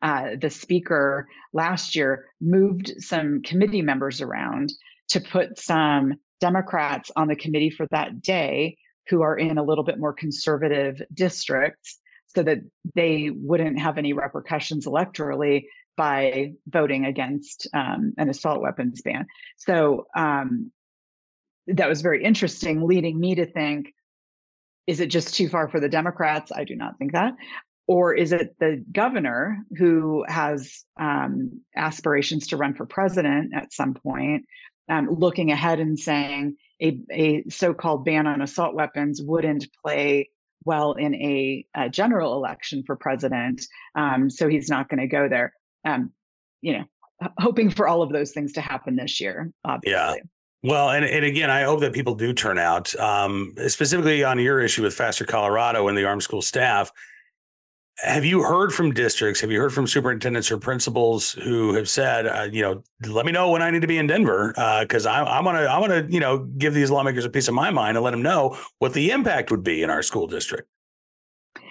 uh, 0.00 0.30
the 0.40 0.50
speaker 0.50 1.26
last 1.52 1.94
year 1.94 2.26
moved 2.40 2.94
some 2.98 3.42
committee 3.42 3.82
members 3.82 4.20
around 4.22 4.72
to 5.08 5.20
put 5.20 5.58
some 5.58 6.14
Democrats 6.40 7.10
on 7.16 7.28
the 7.28 7.36
committee 7.36 7.70
for 7.70 7.86
that 7.90 8.20
day 8.22 8.76
who 9.08 9.22
are 9.22 9.36
in 9.36 9.58
a 9.58 9.62
little 9.62 9.84
bit 9.84 9.98
more 9.98 10.12
conservative 10.12 11.00
districts 11.12 11.98
so 12.26 12.42
that 12.42 12.58
they 12.94 13.30
wouldn't 13.30 13.78
have 13.78 13.98
any 13.98 14.12
repercussions 14.12 14.86
electorally 14.86 15.64
by 15.96 16.52
voting 16.66 17.04
against 17.04 17.68
um, 17.72 18.12
an 18.18 18.28
assault 18.28 18.60
weapons 18.60 19.02
ban. 19.02 19.26
So 19.56 20.06
um, 20.16 20.72
that 21.68 21.88
was 21.88 22.02
very 22.02 22.24
interesting, 22.24 22.86
leading 22.86 23.18
me 23.18 23.36
to 23.36 23.46
think 23.46 23.92
is 24.86 25.00
it 25.00 25.06
just 25.06 25.34
too 25.34 25.48
far 25.48 25.68
for 25.68 25.80
the 25.80 25.88
Democrats? 25.88 26.52
I 26.54 26.64
do 26.64 26.76
not 26.76 26.98
think 26.98 27.12
that. 27.12 27.32
Or 27.86 28.14
is 28.14 28.32
it 28.32 28.54
the 28.60 28.84
governor 28.92 29.58
who 29.76 30.24
has 30.28 30.84
um, 30.98 31.60
aspirations 31.76 32.48
to 32.48 32.56
run 32.56 32.74
for 32.74 32.86
president 32.86 33.54
at 33.54 33.72
some 33.72 33.94
point, 33.94 34.44
um, 34.88 35.08
looking 35.10 35.50
ahead 35.50 35.80
and 35.80 35.98
saying 35.98 36.56
a, 36.82 36.98
a 37.10 37.44
so 37.48 37.72
called 37.74 38.04
ban 38.04 38.26
on 38.26 38.42
assault 38.42 38.74
weapons 38.74 39.20
wouldn't 39.22 39.66
play 39.84 40.30
well 40.64 40.92
in 40.92 41.14
a, 41.14 41.66
a 41.74 41.88
general 41.88 42.34
election 42.34 42.82
for 42.86 42.96
president. 42.96 43.66
Um, 43.94 44.30
so 44.30 44.48
he's 44.48 44.68
not 44.68 44.88
going 44.88 45.00
to 45.00 45.06
go 45.06 45.28
there. 45.28 45.52
Um, 45.84 46.12
you 46.62 46.72
know, 46.72 46.84
hoping 47.38 47.70
for 47.70 47.86
all 47.86 48.02
of 48.02 48.12
those 48.12 48.32
things 48.32 48.52
to 48.54 48.60
happen 48.60 48.96
this 48.96 49.20
year. 49.20 49.52
Obviously. 49.64 49.92
Yeah. 49.92 50.14
Well, 50.62 50.90
and, 50.90 51.04
and 51.04 51.26
again, 51.26 51.50
I 51.50 51.62
hope 51.64 51.80
that 51.80 51.92
people 51.92 52.14
do 52.14 52.32
turn 52.32 52.58
out, 52.58 52.94
um, 52.96 53.52
specifically 53.66 54.24
on 54.24 54.38
your 54.38 54.60
issue 54.60 54.82
with 54.82 54.94
Faster 54.94 55.26
Colorado 55.26 55.88
and 55.88 55.98
the 55.98 56.06
armed 56.06 56.22
school 56.22 56.40
staff. 56.40 56.90
Have 58.02 58.24
you 58.24 58.42
heard 58.42 58.72
from 58.72 58.92
districts? 58.92 59.40
Have 59.40 59.52
you 59.52 59.60
heard 59.60 59.72
from 59.72 59.86
superintendents 59.86 60.50
or 60.50 60.58
principals 60.58 61.32
who 61.32 61.74
have 61.74 61.88
said, 61.88 62.26
uh, 62.26 62.48
you 62.50 62.60
know, 62.60 62.82
let 63.06 63.24
me 63.24 63.30
know 63.30 63.52
when 63.52 63.62
I 63.62 63.70
need 63.70 63.82
to 63.82 63.86
be 63.86 63.98
in 63.98 64.08
Denver 64.08 64.52
because 64.80 65.06
uh, 65.06 65.10
I'm, 65.10 65.26
I'm 65.26 65.44
gonna 65.44 65.68
I'm 65.68 65.80
gonna 65.80 66.06
you 66.08 66.18
know 66.18 66.38
give 66.38 66.74
these 66.74 66.90
lawmakers 66.90 67.24
a 67.24 67.30
piece 67.30 67.46
of 67.46 67.54
my 67.54 67.70
mind 67.70 67.96
and 67.96 68.04
let 68.04 68.10
them 68.10 68.22
know 68.22 68.58
what 68.80 68.94
the 68.94 69.12
impact 69.12 69.52
would 69.52 69.62
be 69.62 69.82
in 69.82 69.90
our 69.90 70.02
school 70.02 70.26
district. 70.26 70.68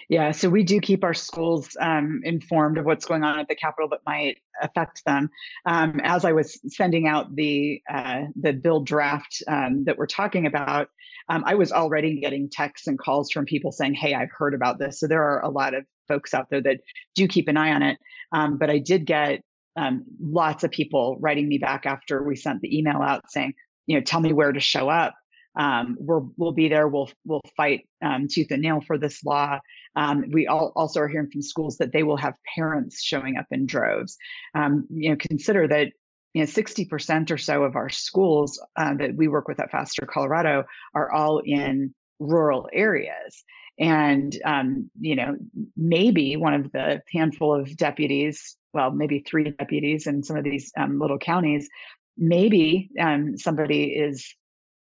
Yeah, 0.09 0.31
so 0.31 0.49
we 0.49 0.63
do 0.63 0.79
keep 0.79 1.03
our 1.03 1.13
schools 1.13 1.75
um, 1.79 2.21
informed 2.23 2.77
of 2.77 2.85
what's 2.85 3.05
going 3.05 3.23
on 3.23 3.39
at 3.39 3.47
the 3.47 3.55
Capitol 3.55 3.89
that 3.89 4.01
might 4.05 4.37
affect 4.61 5.03
them. 5.05 5.29
Um, 5.65 5.99
as 6.03 6.25
I 6.25 6.31
was 6.33 6.59
sending 6.67 7.07
out 7.07 7.35
the 7.35 7.81
uh, 7.91 8.23
the 8.39 8.53
bill 8.53 8.81
draft 8.81 9.43
um, 9.47 9.83
that 9.85 9.97
we're 9.97 10.07
talking 10.07 10.45
about, 10.45 10.87
um, 11.29 11.43
I 11.45 11.55
was 11.55 11.71
already 11.71 12.19
getting 12.19 12.49
texts 12.49 12.87
and 12.87 12.97
calls 12.97 13.31
from 13.31 13.45
people 13.45 13.71
saying, 13.71 13.95
"Hey, 13.95 14.13
I've 14.13 14.31
heard 14.31 14.53
about 14.53 14.79
this." 14.79 14.99
So 14.99 15.07
there 15.07 15.23
are 15.23 15.41
a 15.43 15.49
lot 15.49 15.73
of 15.73 15.85
folks 16.07 16.33
out 16.33 16.49
there 16.49 16.61
that 16.61 16.79
do 17.15 17.27
keep 17.27 17.47
an 17.47 17.57
eye 17.57 17.71
on 17.71 17.83
it. 17.83 17.97
Um, 18.31 18.57
but 18.57 18.69
I 18.69 18.79
did 18.79 19.05
get 19.05 19.41
um, 19.75 20.03
lots 20.21 20.63
of 20.63 20.71
people 20.71 21.17
writing 21.19 21.47
me 21.47 21.57
back 21.57 21.85
after 21.85 22.23
we 22.23 22.35
sent 22.35 22.61
the 22.61 22.77
email 22.77 23.01
out 23.01 23.23
saying, 23.29 23.53
"You 23.87 23.97
know, 23.97 24.03
tell 24.03 24.19
me 24.19 24.33
where 24.33 24.51
to 24.51 24.59
show 24.59 24.89
up." 24.89 25.15
Um, 25.55 25.97
we're, 25.99 26.21
we'll 26.37 26.51
be 26.51 26.67
there. 26.67 26.87
We'll 26.87 27.09
we'll 27.25 27.41
fight 27.55 27.87
um, 28.03 28.27
tooth 28.29 28.51
and 28.51 28.61
nail 28.61 28.81
for 28.85 28.97
this 28.97 29.23
law. 29.23 29.59
Um, 29.95 30.25
we 30.31 30.47
all, 30.47 30.71
also 30.75 31.01
are 31.01 31.07
hearing 31.07 31.29
from 31.31 31.41
schools 31.41 31.77
that 31.77 31.93
they 31.93 32.03
will 32.03 32.17
have 32.17 32.33
parents 32.55 33.03
showing 33.03 33.37
up 33.37 33.45
in 33.51 33.65
droves. 33.65 34.17
Um, 34.55 34.87
you 34.89 35.11
know, 35.11 35.17
consider 35.19 35.67
that 35.67 35.89
you 36.33 36.41
know 36.41 36.47
60% 36.47 37.31
or 37.31 37.37
so 37.37 37.63
of 37.63 37.75
our 37.75 37.89
schools 37.89 38.63
uh, 38.75 38.95
that 38.95 39.15
we 39.15 39.27
work 39.27 39.47
with 39.47 39.59
at 39.59 39.71
Faster 39.71 40.07
Colorado 40.07 40.63
are 40.95 41.11
all 41.11 41.39
in 41.45 41.93
rural 42.19 42.69
areas. 42.73 43.43
And 43.79 44.37
um, 44.45 44.89
you 44.99 45.15
know, 45.15 45.35
maybe 45.75 46.35
one 46.37 46.53
of 46.53 46.71
the 46.71 47.01
handful 47.11 47.59
of 47.59 47.75
deputies, 47.75 48.55
well, 48.73 48.91
maybe 48.91 49.19
three 49.19 49.51
deputies 49.51 50.07
in 50.07 50.23
some 50.23 50.37
of 50.37 50.43
these 50.43 50.71
um, 50.77 50.99
little 50.99 51.17
counties, 51.17 51.69
maybe 52.17 52.89
um, 52.99 53.37
somebody 53.37 53.85
is 53.85 54.35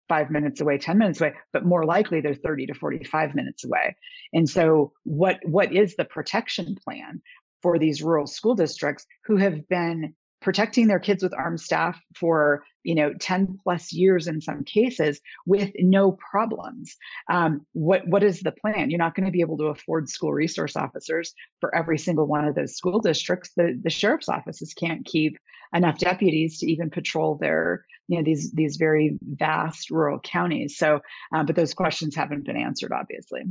five 0.08 0.30
minutes 0.30 0.60
away, 0.60 0.78
10 0.78 0.98
minutes 0.98 1.20
away, 1.20 1.34
but 1.52 1.66
more 1.66 1.84
likely 1.84 2.20
they're 2.20 2.34
30 2.34 2.66
to 2.66 2.74
45 2.74 3.34
minutes 3.34 3.64
away. 3.64 3.94
And 4.32 4.48
so 4.48 4.92
what 5.04 5.38
what 5.44 5.72
is 5.72 5.96
the 5.96 6.04
protection 6.04 6.76
plan 6.82 7.20
for 7.62 7.78
these 7.78 8.02
rural 8.02 8.26
school 8.26 8.54
districts 8.54 9.06
who 9.24 9.36
have 9.36 9.68
been 9.68 10.14
protecting 10.40 10.86
their 10.86 11.00
kids 11.00 11.22
with 11.22 11.34
armed 11.34 11.60
staff 11.60 12.00
for 12.14 12.64
you 12.84 12.94
know 12.94 13.12
10 13.20 13.58
plus 13.62 13.92
years 13.92 14.26
in 14.26 14.40
some 14.40 14.64
cases 14.64 15.20
with 15.46 15.70
no 15.78 16.12
problems. 16.12 16.96
Um, 17.30 17.66
what 17.72 18.06
what 18.06 18.22
is 18.22 18.40
the 18.40 18.52
plan? 18.52 18.90
You're 18.90 18.98
not 18.98 19.14
going 19.14 19.26
to 19.26 19.32
be 19.32 19.40
able 19.40 19.58
to 19.58 19.66
afford 19.66 20.08
school 20.08 20.32
resource 20.32 20.76
officers 20.76 21.34
for 21.60 21.74
every 21.74 21.98
single 21.98 22.26
one 22.26 22.44
of 22.44 22.54
those 22.54 22.76
school 22.76 23.00
districts. 23.00 23.50
The, 23.56 23.78
the 23.82 23.90
sheriff's 23.90 24.28
offices 24.28 24.74
can't 24.74 25.04
keep 25.04 25.36
enough 25.74 25.98
deputies 25.98 26.58
to 26.60 26.70
even 26.70 26.88
patrol 26.88 27.36
their 27.36 27.84
you 28.06 28.16
know 28.16 28.24
these 28.24 28.52
these 28.52 28.76
very 28.76 29.18
vast 29.22 29.90
rural 29.90 30.20
counties. 30.20 30.76
So 30.78 31.00
uh, 31.34 31.44
but 31.44 31.56
those 31.56 31.74
questions 31.74 32.14
haven't 32.14 32.46
been 32.46 32.56
answered 32.56 32.92
obviously. 32.92 33.42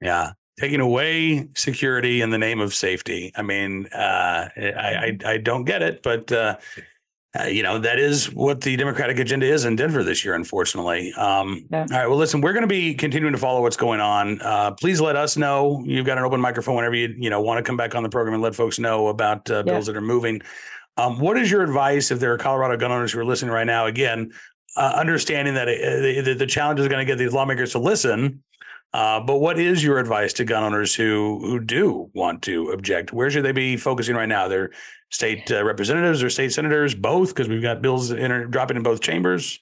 Yeah 0.00 0.32
taking 0.58 0.80
away 0.80 1.48
security 1.54 2.20
in 2.20 2.30
the 2.30 2.38
name 2.38 2.60
of 2.60 2.74
safety. 2.74 3.32
I 3.34 3.42
mean, 3.42 3.86
uh, 3.86 4.48
I, 4.56 5.16
I, 5.24 5.30
I 5.32 5.36
don't 5.38 5.64
get 5.64 5.82
it, 5.82 6.02
but 6.02 6.30
uh, 6.30 6.56
uh, 7.38 7.44
you 7.44 7.62
know 7.62 7.78
that 7.78 7.98
is 7.98 8.30
what 8.34 8.60
the 8.60 8.76
Democratic 8.76 9.18
agenda 9.18 9.46
is 9.46 9.64
in 9.64 9.74
Denver 9.74 10.04
this 10.04 10.24
year, 10.24 10.34
unfortunately. 10.34 11.12
Um, 11.14 11.66
yeah. 11.70 11.80
All 11.80 11.86
right, 11.98 12.06
well, 12.06 12.18
listen, 12.18 12.42
we're 12.42 12.52
going 12.52 12.62
to 12.62 12.68
be 12.68 12.94
continuing 12.94 13.32
to 13.32 13.38
follow 13.38 13.62
what's 13.62 13.76
going 13.76 14.00
on. 14.00 14.40
Uh, 14.42 14.72
please 14.72 15.00
let 15.00 15.16
us 15.16 15.38
know. 15.38 15.82
You've 15.86 16.04
got 16.04 16.18
an 16.18 16.24
open 16.24 16.40
microphone 16.40 16.76
whenever 16.76 16.94
you 16.94 17.14
you 17.16 17.30
know 17.30 17.40
want 17.40 17.58
to 17.58 17.62
come 17.62 17.76
back 17.76 17.94
on 17.94 18.02
the 18.02 18.10
program 18.10 18.34
and 18.34 18.42
let 18.42 18.54
folks 18.54 18.78
know 18.78 19.08
about 19.08 19.50
uh, 19.50 19.62
bills 19.62 19.86
that 19.86 19.96
are 19.96 20.02
moving. 20.02 20.42
Um, 20.98 21.18
what 21.18 21.38
is 21.38 21.50
your 21.50 21.62
advice 21.62 22.10
if 22.10 22.20
there 22.20 22.34
are 22.34 22.38
Colorado 22.38 22.76
gun 22.76 22.92
owners 22.92 23.12
who 23.12 23.20
are 23.20 23.24
listening 23.24 23.50
right 23.50 23.66
now? 23.66 23.86
Again, 23.86 24.30
uh, 24.76 24.92
understanding 24.94 25.54
that 25.54 25.64
the, 25.64 26.34
the 26.34 26.46
challenge 26.46 26.80
is 26.80 26.88
going 26.88 26.98
to 26.98 27.10
get 27.10 27.16
these 27.16 27.32
lawmakers 27.32 27.72
to 27.72 27.78
listen 27.78 28.42
uh, 28.94 29.20
but 29.20 29.38
what 29.38 29.58
is 29.58 29.82
your 29.82 29.98
advice 29.98 30.32
to 30.34 30.44
gun 30.44 30.62
owners 30.62 30.94
who 30.94 31.40
who 31.42 31.58
do 31.58 32.10
want 32.14 32.42
to 32.42 32.70
object? 32.70 33.12
Where 33.12 33.30
should 33.30 33.44
they 33.44 33.52
be 33.52 33.76
focusing 33.76 34.14
right 34.16 34.28
now? 34.28 34.48
They're 34.48 34.70
state 35.10 35.50
uh, 35.50 35.64
representatives 35.64 36.22
or 36.22 36.30
state 36.30 36.52
senators, 36.52 36.94
both, 36.94 37.28
because 37.28 37.48
we've 37.48 37.62
got 37.62 37.82
bills 37.82 38.10
in, 38.10 38.50
dropping 38.50 38.76
in 38.76 38.82
both 38.82 39.00
chambers. 39.00 39.60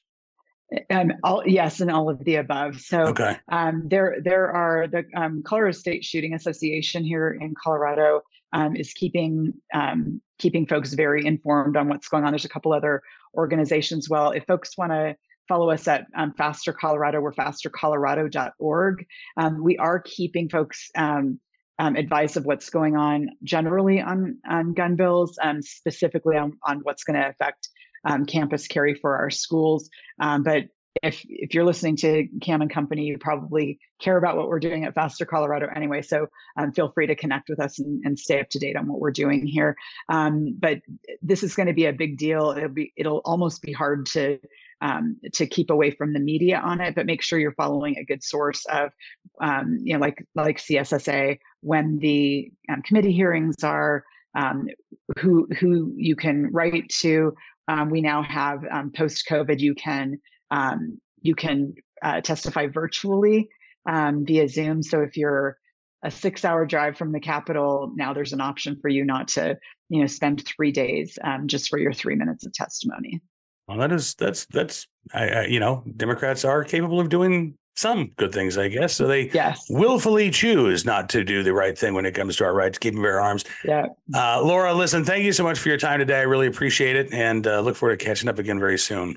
Um, 0.88 1.12
all, 1.25 1.42
yes, 1.46 1.80
and 1.80 1.90
all 1.90 2.08
of 2.08 2.25
the 2.25 2.37
above. 2.37 2.80
So 2.80 3.02
okay. 3.06 3.37
um, 3.50 3.82
there 3.87 4.18
there 4.22 4.50
are 4.50 4.87
the 4.87 5.04
um, 5.16 5.42
Colorado 5.44 5.72
State 5.72 6.04
Shooting 6.04 6.34
Association 6.34 7.04
here 7.04 7.37
in 7.40 7.54
Colorado 7.60 8.22
um, 8.52 8.76
is 8.76 8.92
keeping 8.92 9.52
um, 9.75 10.20
keeping 10.38 10.66
folks 10.66 10.94
very 10.94 11.26
informed 11.26 11.76
on 11.76 11.88
what's 11.88 12.08
going 12.08 12.25
on. 12.25 12.32
There's 12.32 12.44
a 12.44 12.49
couple 12.49 12.72
other 12.72 13.02
organizations. 13.34 14.08
Well, 14.08 14.30
if 14.30 14.44
folks 14.46 14.78
want 14.78 14.92
to 14.92 15.16
follow 15.49 15.70
us 15.70 15.88
at 15.88 16.06
um, 16.16 16.32
Faster 16.35 16.73
Colorado. 16.73 17.20
We're 17.20 17.32
fastercolorado.org. 17.32 19.06
Um, 19.37 19.62
we 19.62 19.76
are 19.78 20.00
keeping 20.00 20.49
folks 20.49 20.90
um, 20.97 21.40
um, 21.78 21.97
advice 21.97 22.37
of 22.37 22.44
what's 22.44 22.70
going 22.70 22.97
on 22.97 23.30
generally 23.42 24.00
on, 24.00 24.38
on 24.49 24.75
gun 24.75 24.97
bills, 24.97 25.38
um, 25.42 25.62
specifically 25.62 26.37
on, 26.37 26.59
on 26.62 26.80
what's 26.80 27.04
going 27.04 27.20
to 27.20 27.28
affect 27.28 27.68
um, 28.04 28.26
campus 28.26 28.66
carry 28.66 28.94
for 28.94 29.16
our 29.16 29.30
schools. 29.30 29.88
but 30.18 30.66
if 31.02 31.25
if 31.28 31.54
you're 31.54 31.64
listening 31.64 31.97
to 31.97 32.26
Cam 32.42 32.62
and 32.62 32.70
Company, 32.70 33.04
you 33.04 33.18
probably 33.18 33.78
care 34.00 34.16
about 34.16 34.37
what 34.37 34.49
we're 34.49 34.61
doing 34.61 34.85
at 34.85 34.94
Faster 34.94 35.25
Colorado 35.25 35.68
anyway. 35.75 36.02
So 36.02 36.26
um, 36.59 36.73
feel 36.73 36.90
free 36.90 37.06
to 37.06 37.14
connect 37.14 37.49
with 37.49 37.61
us 37.61 37.78
and, 37.78 38.02
and, 38.04 38.18
stay 38.18 38.40
up 38.40 38.49
to 38.50 38.59
date 38.59 38.76
on 38.76 38.87
what 38.87 39.00
we're 39.00 39.12
doing 39.12 39.47
here. 39.47 39.76
Um, 40.09 40.56
but 40.59 40.80
this 41.23 41.42
is 41.42 41.54
going 41.54 41.68
to 41.68 41.73
be 41.73 41.87
a 41.87 41.92
big 41.92 42.18
deal. 42.18 42.54
It'll 42.56 42.68
be 42.68 42.92
it'll 42.97 43.23
almost 43.25 43.62
be 43.62 43.73
hard 43.73 44.06
to 44.06 44.38
um, 44.80 45.16
to 45.34 45.46
keep 45.46 45.70
away 45.70 45.90
from 45.90 46.12
the 46.12 46.20
media 46.20 46.58
on 46.58 46.80
it, 46.80 46.94
but 46.94 47.06
make 47.06 47.22
sure 47.22 47.38
you're 47.38 47.52
following 47.52 47.99
a 47.99 48.04
good 48.04 48.22
source 48.22 48.64
of, 48.66 48.90
um, 49.40 49.78
you 49.82 49.92
know, 49.94 50.00
like 50.00 50.25
like 50.34 50.58
CSSA 50.58 51.38
when 51.60 51.99
the 51.99 52.50
um, 52.70 52.82
committee 52.82 53.12
hearings 53.12 53.62
are, 53.62 54.04
um, 54.34 54.68
who 55.18 55.46
who 55.58 55.92
you 55.96 56.16
can 56.16 56.50
write 56.52 56.88
to. 57.00 57.34
Um, 57.68 57.90
we 57.90 58.00
now 58.00 58.22
have 58.22 58.64
um, 58.70 58.90
post 58.90 59.26
COVID, 59.28 59.60
you 59.60 59.75
can 59.75 60.18
you 61.22 61.34
can 61.34 61.75
uh, 62.02 62.20
testify 62.22 62.66
virtually 62.66 63.49
via 63.87 64.49
Zoom. 64.49 64.82
So 64.82 65.02
if 65.02 65.16
you're 65.16 65.58
a 66.02 66.10
six 66.10 66.44
hour 66.46 66.64
drive 66.64 66.96
from 66.96 67.12
the 67.12 67.20
Capitol, 67.20 67.92
now 67.94 68.14
there's 68.14 68.32
an 68.32 68.40
option 68.40 68.78
for 68.80 68.88
you 68.88 69.04
not 69.04 69.28
to, 69.28 69.58
you 69.90 70.00
know, 70.00 70.06
spend 70.06 70.44
three 70.46 70.72
days 70.72 71.18
just 71.44 71.68
for 71.68 71.78
your 71.78 71.92
three 71.92 72.14
minutes 72.14 72.46
of 72.46 72.54
testimony. 72.54 73.20
Well, 73.70 73.78
that 73.78 73.92
is 73.92 74.14
that's 74.16 74.46
that's 74.46 74.88
I, 75.14 75.28
I, 75.28 75.46
you 75.46 75.60
know 75.60 75.84
Democrats 75.96 76.44
are 76.44 76.64
capable 76.64 76.98
of 76.98 77.08
doing 77.08 77.54
some 77.76 78.10
good 78.16 78.32
things, 78.32 78.58
I 78.58 78.66
guess. 78.66 78.94
So 78.94 79.06
they 79.06 79.30
yes. 79.30 79.64
willfully 79.70 80.28
choose 80.32 80.84
not 80.84 81.08
to 81.10 81.22
do 81.22 81.44
the 81.44 81.54
right 81.54 81.78
thing 81.78 81.94
when 81.94 82.04
it 82.04 82.12
comes 82.12 82.34
to 82.36 82.44
our 82.44 82.52
rights, 82.52 82.78
to 82.78 82.80
keep 82.80 82.94
and 82.94 83.06
arms. 83.06 83.44
Yeah. 83.64 83.86
Uh, 84.12 84.42
Laura, 84.42 84.74
listen, 84.74 85.04
thank 85.04 85.24
you 85.24 85.32
so 85.32 85.44
much 85.44 85.60
for 85.60 85.68
your 85.68 85.78
time 85.78 86.00
today. 86.00 86.18
I 86.18 86.22
really 86.22 86.48
appreciate 86.48 86.96
it, 86.96 87.14
and 87.14 87.46
uh, 87.46 87.60
look 87.60 87.76
forward 87.76 88.00
to 88.00 88.04
catching 88.04 88.28
up 88.28 88.40
again 88.40 88.58
very 88.58 88.76
soon. 88.76 89.14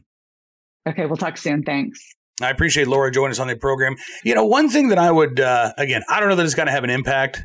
Okay, 0.88 1.08
we'll 1.08 1.18
talk 1.18 1.38
soon. 1.38 1.64
Thanks. 1.64 2.00
I 2.40 2.52
appreciate 2.52 2.88
Laura 2.88 3.10
joining 3.10 3.32
us 3.32 3.40
on 3.40 3.48
the 3.48 3.56
program. 3.56 3.96
You 4.24 4.36
know, 4.36 4.46
one 4.46 4.70
thing 4.70 4.90
that 4.90 5.00
I 5.00 5.12
would, 5.12 5.40
uh, 5.40 5.74
again, 5.80 6.04
I 6.10 6.20
don't 6.20 6.30
know 6.30 6.36
that 6.36 6.46
it's 6.46 6.56
going 6.56 6.68
to 6.68 6.74
have 6.74 6.84
an 6.84 6.92
impact 6.92 7.42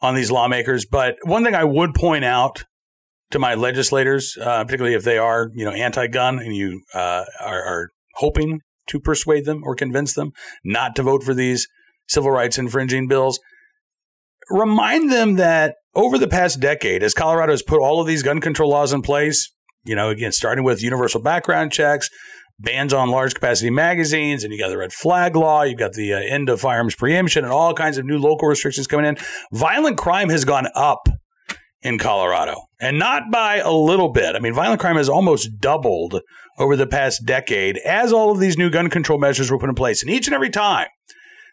on 0.00 0.14
these 0.14 0.30
lawmakers, 0.30 0.86
but 0.86 1.16
one 1.24 1.42
thing 1.42 1.56
I 1.56 1.64
would 1.64 1.92
point 1.92 2.24
out 2.24 2.64
to 3.30 3.38
my 3.38 3.54
legislators, 3.54 4.36
uh, 4.40 4.64
particularly 4.64 4.94
if 4.94 5.04
they 5.04 5.18
are, 5.18 5.50
you 5.54 5.64
know, 5.64 5.72
anti-gun 5.72 6.38
and 6.38 6.54
you 6.54 6.82
uh, 6.94 7.24
are, 7.40 7.62
are, 7.62 7.88
hoping 8.18 8.60
to 8.86 8.98
persuade 8.98 9.44
them 9.44 9.60
or 9.62 9.74
convince 9.74 10.14
them 10.14 10.30
not 10.64 10.96
to 10.96 11.02
vote 11.02 11.22
for 11.22 11.34
these 11.34 11.68
civil 12.08 12.30
rights 12.30 12.56
infringing 12.56 13.06
bills. 13.06 13.38
Remind 14.48 15.12
them 15.12 15.34
that 15.34 15.74
over 15.94 16.16
the 16.16 16.26
past 16.26 16.58
decade, 16.58 17.02
as 17.02 17.12
Colorado 17.12 17.52
has 17.52 17.62
put 17.62 17.82
all 17.82 18.00
of 18.00 18.06
these 18.06 18.22
gun 18.22 18.40
control 18.40 18.70
laws 18.70 18.94
in 18.94 19.02
place, 19.02 19.52
you 19.84 19.94
know, 19.94 20.08
again, 20.08 20.32
starting 20.32 20.64
with 20.64 20.82
universal 20.82 21.20
background 21.20 21.72
checks, 21.72 22.08
bans 22.58 22.94
on 22.94 23.10
large 23.10 23.34
capacity 23.34 23.68
magazines, 23.68 24.44
and 24.44 24.52
you 24.52 24.58
got 24.58 24.68
the 24.68 24.78
red 24.78 24.94
flag 24.94 25.36
law, 25.36 25.62
you've 25.62 25.78
got 25.78 25.92
the 25.92 26.14
uh, 26.14 26.18
end 26.18 26.48
of 26.48 26.58
firearms 26.58 26.94
preemption, 26.94 27.44
and 27.44 27.52
all 27.52 27.74
kinds 27.74 27.98
of 27.98 28.06
new 28.06 28.18
local 28.18 28.48
restrictions 28.48 28.86
coming 28.86 29.04
in. 29.04 29.16
Violent 29.52 29.98
crime 29.98 30.30
has 30.30 30.46
gone 30.46 30.68
up 30.74 31.06
in 31.82 31.98
Colorado, 31.98 32.62
and 32.80 32.98
not 32.98 33.30
by 33.30 33.56
a 33.56 33.72
little 33.72 34.08
bit. 34.08 34.34
I 34.34 34.38
mean, 34.40 34.54
violent 34.54 34.80
crime 34.80 34.96
has 34.96 35.08
almost 35.08 35.60
doubled 35.60 36.20
over 36.58 36.74
the 36.74 36.86
past 36.86 37.24
decade 37.24 37.78
as 37.78 38.12
all 38.12 38.30
of 38.30 38.40
these 38.40 38.58
new 38.58 38.70
gun 38.70 38.88
control 38.90 39.18
measures 39.18 39.50
were 39.50 39.58
put 39.58 39.68
in 39.68 39.74
place. 39.74 40.02
And 40.02 40.10
each 40.10 40.26
and 40.26 40.34
every 40.34 40.50
time, 40.50 40.88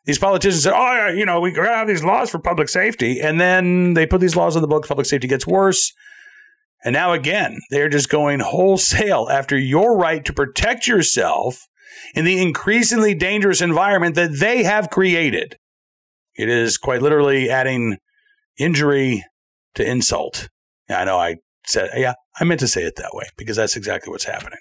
these 0.05 0.19
politicians 0.19 0.63
said, 0.63 0.73
"Oh, 0.75 1.09
you 1.09 1.25
know, 1.25 1.39
we 1.39 1.53
have 1.53 1.87
these 1.87 2.03
laws 2.03 2.29
for 2.29 2.39
public 2.39 2.69
safety," 2.69 3.19
and 3.21 3.39
then 3.39 3.93
they 3.93 4.05
put 4.05 4.21
these 4.21 4.35
laws 4.35 4.55
on 4.55 4.61
the 4.61 4.67
books. 4.67 4.87
Public 4.87 5.07
safety 5.07 5.27
gets 5.27 5.45
worse, 5.45 5.91
and 6.83 6.93
now 6.93 7.13
again, 7.13 7.59
they're 7.69 7.89
just 7.89 8.09
going 8.09 8.39
wholesale 8.39 9.27
after 9.29 9.57
your 9.57 9.97
right 9.97 10.23
to 10.25 10.33
protect 10.33 10.87
yourself 10.87 11.59
in 12.15 12.25
the 12.25 12.41
increasingly 12.41 13.13
dangerous 13.13 13.61
environment 13.61 14.15
that 14.15 14.39
they 14.39 14.63
have 14.63 14.89
created. 14.89 15.57
It 16.35 16.49
is 16.49 16.77
quite 16.77 17.01
literally 17.01 17.49
adding 17.49 17.97
injury 18.57 19.23
to 19.75 19.89
insult. 19.89 20.49
I 20.89 21.05
know 21.05 21.17
I 21.17 21.37
said, 21.65 21.89
yeah, 21.95 22.13
I 22.39 22.43
meant 22.43 22.59
to 22.59 22.67
say 22.67 22.83
it 22.83 22.95
that 22.97 23.11
way 23.13 23.25
because 23.37 23.55
that's 23.55 23.75
exactly 23.75 24.11
what's 24.11 24.25
happening. 24.25 24.59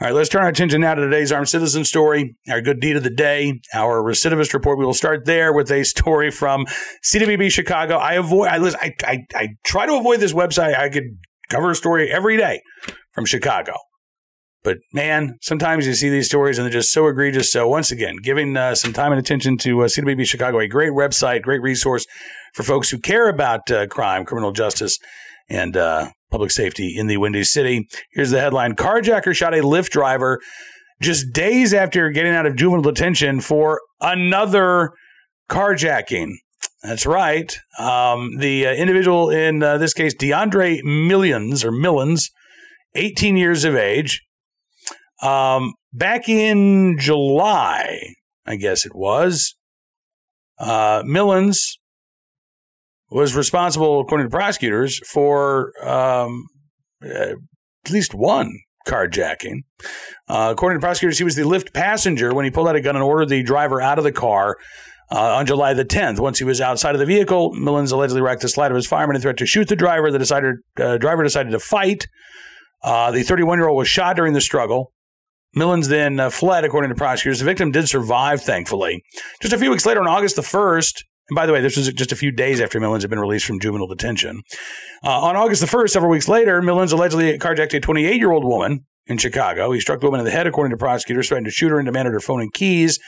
All 0.00 0.08
right, 0.08 0.14
let's 0.14 0.28
turn 0.28 0.42
our 0.42 0.48
attention 0.48 0.80
now 0.80 0.94
to 0.94 1.02
today's 1.02 1.32
armed 1.32 1.48
citizen 1.48 1.84
story, 1.84 2.36
our 2.48 2.60
good 2.60 2.80
deed 2.80 2.96
of 2.96 3.02
the 3.02 3.10
day, 3.10 3.60
our 3.74 4.02
recidivist 4.02 4.52
report. 4.54 4.78
We 4.78 4.84
will 4.84 4.94
start 4.94 5.24
there 5.24 5.52
with 5.52 5.70
a 5.70 5.84
story 5.84 6.30
from 6.30 6.66
CWB 7.04 7.50
Chicago. 7.50 7.96
I 7.96 8.14
avoid, 8.14 8.48
I, 8.48 8.56
I, 8.68 8.94
I, 9.04 9.18
I 9.34 9.48
try 9.64 9.86
to 9.86 9.94
avoid 9.94 10.20
this 10.20 10.32
website. 10.32 10.78
I 10.78 10.88
could 10.88 11.18
cover 11.48 11.70
a 11.70 11.74
story 11.74 12.10
every 12.10 12.36
day 12.36 12.62
from 13.12 13.24
Chicago. 13.24 13.74
But 14.68 14.80
man, 14.92 15.38
sometimes 15.40 15.86
you 15.86 15.94
see 15.94 16.10
these 16.10 16.26
stories 16.26 16.58
and 16.58 16.66
they're 16.66 16.70
just 16.70 16.92
so 16.92 17.06
egregious. 17.06 17.50
So 17.50 17.66
once 17.66 17.90
again, 17.90 18.16
giving 18.16 18.54
uh, 18.54 18.74
some 18.74 18.92
time 18.92 19.12
and 19.12 19.18
attention 19.18 19.56
to 19.58 19.84
uh, 19.84 19.86
CWB 19.86 20.26
Chicago, 20.26 20.58
a 20.58 20.68
great 20.68 20.92
website, 20.92 21.40
great 21.40 21.62
resource 21.62 22.04
for 22.52 22.64
folks 22.64 22.90
who 22.90 22.98
care 22.98 23.30
about 23.30 23.70
uh, 23.70 23.86
crime, 23.86 24.26
criminal 24.26 24.52
justice, 24.52 24.98
and 25.48 25.74
uh, 25.74 26.10
public 26.30 26.50
safety 26.50 26.94
in 26.94 27.06
the 27.06 27.16
Windy 27.16 27.44
City. 27.44 27.88
Here's 28.12 28.28
the 28.28 28.40
headline: 28.40 28.74
Carjacker 28.74 29.34
shot 29.34 29.54
a 29.54 29.62
Lyft 29.62 29.88
driver 29.88 30.38
just 31.00 31.32
days 31.32 31.72
after 31.72 32.10
getting 32.10 32.32
out 32.32 32.44
of 32.44 32.54
juvenile 32.54 32.82
detention 32.82 33.40
for 33.40 33.80
another 34.02 34.90
carjacking. 35.48 36.32
That's 36.82 37.06
right. 37.06 37.56
Um, 37.78 38.36
the 38.36 38.66
uh, 38.66 38.72
individual 38.72 39.30
in 39.30 39.62
uh, 39.62 39.78
this 39.78 39.94
case, 39.94 40.14
DeAndre 40.14 40.84
Millions 40.84 41.64
or 41.64 41.72
Millens, 41.72 42.26
18 42.94 43.38
years 43.38 43.64
of 43.64 43.74
age, 43.74 44.26
um, 45.22 45.74
back 45.92 46.28
in 46.28 46.96
July, 46.98 48.14
I 48.46 48.56
guess 48.56 48.86
it 48.86 48.94
was, 48.94 49.54
uh, 50.58 51.02
Millens 51.02 51.78
was 53.10 53.34
responsible, 53.34 54.00
according 54.00 54.26
to 54.26 54.30
prosecutors, 54.30 55.00
for 55.06 55.72
um, 55.86 56.46
at 57.02 57.36
least 57.90 58.14
one 58.14 58.52
carjacking. 58.86 59.60
Uh, 60.28 60.50
according 60.52 60.78
to 60.78 60.84
prosecutors, 60.84 61.18
he 61.18 61.24
was 61.24 61.36
the 61.36 61.42
Lyft 61.42 61.72
passenger 61.72 62.34
when 62.34 62.44
he 62.44 62.50
pulled 62.50 62.68
out 62.68 62.76
a 62.76 62.80
gun 62.80 62.96
and 62.96 63.04
ordered 63.04 63.28
the 63.28 63.42
driver 63.42 63.80
out 63.80 63.98
of 63.98 64.04
the 64.04 64.12
car. 64.12 64.56
Uh, 65.10 65.36
on 65.36 65.46
July 65.46 65.72
the 65.72 65.86
10th, 65.86 66.20
once 66.20 66.38
he 66.38 66.44
was 66.44 66.60
outside 66.60 66.94
of 66.94 66.98
the 66.98 67.06
vehicle, 67.06 67.54
Millens 67.54 67.92
allegedly 67.92 68.20
racked 68.20 68.42
the 68.42 68.48
slide 68.48 68.70
of 68.70 68.74
his 68.74 68.86
fireman 68.86 69.16
and 69.16 69.22
threatened 69.22 69.38
to 69.38 69.46
shoot 69.46 69.66
the 69.66 69.76
driver. 69.76 70.10
The 70.10 70.18
decider, 70.18 70.60
uh, 70.78 70.98
driver 70.98 71.22
decided 71.22 71.50
to 71.52 71.58
fight. 71.58 72.06
Uh, 72.82 73.10
the 73.10 73.22
31 73.22 73.58
year 73.58 73.68
old 73.68 73.78
was 73.78 73.88
shot 73.88 74.16
during 74.16 74.34
the 74.34 74.40
struggle. 74.42 74.92
Millens 75.56 75.88
then 75.88 76.20
uh, 76.20 76.30
fled, 76.30 76.64
according 76.64 76.90
to 76.90 76.94
prosecutors. 76.94 77.38
The 77.38 77.44
victim 77.44 77.70
did 77.70 77.88
survive, 77.88 78.42
thankfully. 78.42 79.02
Just 79.40 79.54
a 79.54 79.58
few 79.58 79.70
weeks 79.70 79.86
later, 79.86 80.00
on 80.00 80.08
August 80.08 80.36
the 80.36 80.42
1st, 80.42 81.02
and 81.30 81.36
by 81.36 81.46
the 81.46 81.52
way, 81.52 81.60
this 81.60 81.76
was 81.76 81.92
just 81.92 82.12
a 82.12 82.16
few 82.16 82.30
days 82.30 82.60
after 82.60 82.80
Millens 82.80 83.02
had 83.02 83.10
been 83.10 83.18
released 83.18 83.44
from 83.44 83.60
juvenile 83.60 83.86
detention. 83.86 84.42
Uh, 85.04 85.20
on 85.20 85.36
August 85.36 85.60
the 85.60 85.66
1st, 85.66 85.90
several 85.90 86.10
weeks 86.10 86.28
later, 86.28 86.60
Millens 86.62 86.92
allegedly 86.92 87.38
carjacked 87.38 87.74
a 87.74 87.80
28 87.80 88.16
year 88.16 88.32
old 88.32 88.44
woman 88.44 88.86
in 89.06 89.18
Chicago. 89.18 89.72
He 89.72 89.80
struck 89.80 90.00
the 90.00 90.06
woman 90.06 90.20
in 90.20 90.26
the 90.26 90.32
head, 90.32 90.46
according 90.46 90.70
to 90.70 90.76
prosecutors, 90.76 91.28
threatened 91.28 91.46
to 91.46 91.50
shoot 91.50 91.70
her 91.70 91.78
and 91.78 91.86
demanded 91.86 92.12
her 92.12 92.20
phone 92.20 92.40
and 92.40 92.52
keys. 92.52 92.98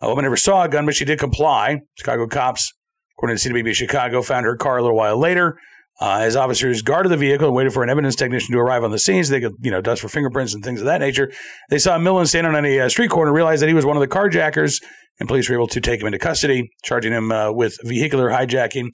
A 0.00 0.08
woman 0.08 0.24
never 0.24 0.36
saw 0.36 0.64
a 0.64 0.68
gun, 0.68 0.86
but 0.86 0.96
she 0.96 1.04
did 1.04 1.18
comply. 1.18 1.80
Chicago 1.94 2.26
cops, 2.26 2.72
according 3.16 3.36
to 3.38 3.48
CWB 3.48 3.74
Chicago, 3.74 4.22
found 4.22 4.44
her 4.44 4.56
car 4.56 4.78
a 4.78 4.82
little 4.82 4.96
while 4.96 5.16
later. 5.16 5.56
Uh, 6.00 6.18
as 6.20 6.34
officers 6.34 6.82
guarded 6.82 7.10
the 7.10 7.16
vehicle 7.16 7.46
and 7.46 7.54
waited 7.54 7.72
for 7.72 7.82
an 7.82 7.90
evidence 7.90 8.16
technician 8.16 8.52
to 8.52 8.58
arrive 8.58 8.82
on 8.82 8.90
the 8.90 8.98
scene 8.98 9.22
so 9.22 9.30
they 9.32 9.40
could, 9.40 9.54
you 9.60 9.70
know, 9.70 9.80
dust 9.80 10.00
for 10.00 10.08
fingerprints 10.08 10.54
and 10.54 10.64
things 10.64 10.80
of 10.80 10.86
that 10.86 11.00
nature, 11.00 11.30
they 11.70 11.78
saw 11.78 11.96
Millen 11.98 12.26
standing 12.26 12.54
on 12.54 12.64
a 12.64 12.80
uh, 12.80 12.88
street 12.88 13.10
corner, 13.10 13.32
realized 13.32 13.62
that 13.62 13.68
he 13.68 13.74
was 13.74 13.86
one 13.86 13.96
of 13.96 14.00
the 14.00 14.08
carjackers, 14.08 14.82
and 15.20 15.28
police 15.28 15.48
were 15.48 15.54
able 15.54 15.68
to 15.68 15.80
take 15.80 16.00
him 16.00 16.06
into 16.06 16.18
custody, 16.18 16.70
charging 16.82 17.12
him 17.12 17.30
uh, 17.30 17.52
with 17.52 17.76
vehicular 17.84 18.30
hijacking. 18.30 18.88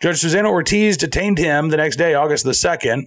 Judge 0.00 0.18
Susana 0.18 0.48
Ortiz 0.48 0.96
detained 0.96 1.38
him 1.38 1.70
the 1.70 1.76
next 1.76 1.96
day, 1.96 2.14
August 2.14 2.44
the 2.44 2.52
2nd. 2.52 3.02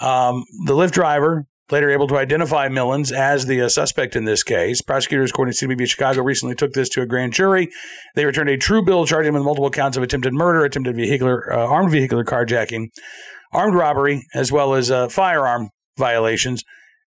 Um, 0.00 0.44
the 0.64 0.74
Lyft 0.74 0.92
driver 0.92 1.44
later 1.70 1.90
able 1.90 2.06
to 2.08 2.16
identify 2.16 2.68
Millens 2.68 3.12
as 3.12 3.46
the 3.46 3.60
uh, 3.62 3.68
suspect 3.68 4.16
in 4.16 4.24
this 4.24 4.42
case. 4.42 4.80
Prosecutors, 4.80 5.30
according 5.30 5.54
to 5.54 5.66
CWB 5.66 5.88
Chicago, 5.88 6.22
recently 6.22 6.54
took 6.54 6.72
this 6.72 6.88
to 6.90 7.02
a 7.02 7.06
grand 7.06 7.32
jury. 7.32 7.70
They 8.14 8.24
returned 8.24 8.50
a 8.50 8.56
true 8.56 8.82
bill 8.82 9.06
charging 9.06 9.28
him 9.28 9.34
with 9.34 9.44
multiple 9.44 9.70
counts 9.70 9.96
of 9.96 10.02
attempted 10.02 10.32
murder, 10.32 10.64
attempted 10.64 10.96
vehicular, 10.96 11.52
uh, 11.52 11.66
armed 11.66 11.90
vehicular 11.90 12.24
carjacking, 12.24 12.88
armed 13.52 13.74
robbery, 13.74 14.26
as 14.34 14.50
well 14.50 14.74
as 14.74 14.90
uh, 14.90 15.08
firearm 15.08 15.70
violations. 15.96 16.64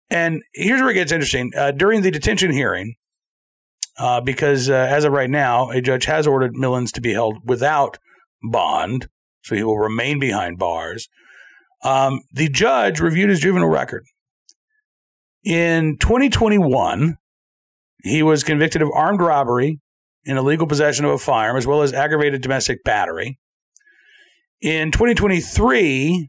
And 0.09 0.41
here's 0.53 0.81
where 0.81 0.91
it 0.91 0.95
gets 0.95 1.11
interesting. 1.11 1.51
Uh, 1.55 1.71
during 1.71 2.01
the 2.01 2.11
detention 2.11 2.51
hearing, 2.51 2.95
uh, 3.99 4.21
because 4.21 4.69
uh, 4.69 4.73
as 4.73 5.03
of 5.03 5.11
right 5.11 5.29
now, 5.29 5.69
a 5.69 5.81
judge 5.81 6.05
has 6.05 6.27
ordered 6.27 6.53
Millens 6.53 6.91
to 6.93 7.01
be 7.01 7.13
held 7.13 7.37
without 7.43 7.97
bond, 8.43 9.09
so 9.43 9.55
he 9.55 9.63
will 9.63 9.77
remain 9.77 10.19
behind 10.19 10.57
bars. 10.57 11.09
Um, 11.83 12.21
the 12.31 12.49
judge 12.49 12.99
reviewed 12.99 13.29
his 13.29 13.39
juvenile 13.39 13.69
record 13.69 14.03
in 15.47 15.95
2021, 15.99 17.17
he 18.03 18.21
was 18.21 18.43
convicted 18.43 18.81
of 18.81 18.91
armed 18.93 19.21
robbery 19.21 19.79
and 20.25 20.37
illegal 20.37 20.67
possession 20.67 21.05
of 21.05 21.11
a 21.11 21.17
firearm, 21.17 21.55
as 21.55 21.65
well 21.65 21.83
as 21.83 21.93
aggravated 21.93 22.41
domestic 22.41 22.83
battery. 22.83 23.39
In 24.59 24.91
2023, 24.91 26.27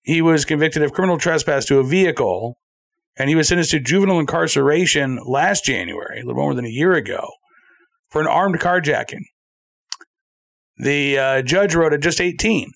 he 0.00 0.22
was 0.22 0.46
convicted 0.46 0.82
of 0.82 0.94
criminal 0.94 1.18
trespass 1.18 1.66
to 1.66 1.78
a 1.78 1.84
vehicle, 1.84 2.56
and 3.18 3.28
he 3.28 3.34
was 3.34 3.48
sentenced 3.48 3.72
to 3.72 3.80
juvenile 3.80 4.18
incarceration 4.18 5.20
last 5.26 5.66
January, 5.66 6.22
a 6.22 6.24
little 6.24 6.40
more 6.40 6.54
than 6.54 6.64
a 6.64 6.70
year 6.70 6.94
ago, 6.94 7.28
for 8.08 8.22
an 8.22 8.26
armed 8.26 8.60
carjacking. 8.60 9.24
The 10.78 11.18
uh, 11.18 11.42
judge 11.42 11.74
wrote 11.74 11.92
at 11.92 12.00
just 12.00 12.18
18. 12.18 12.72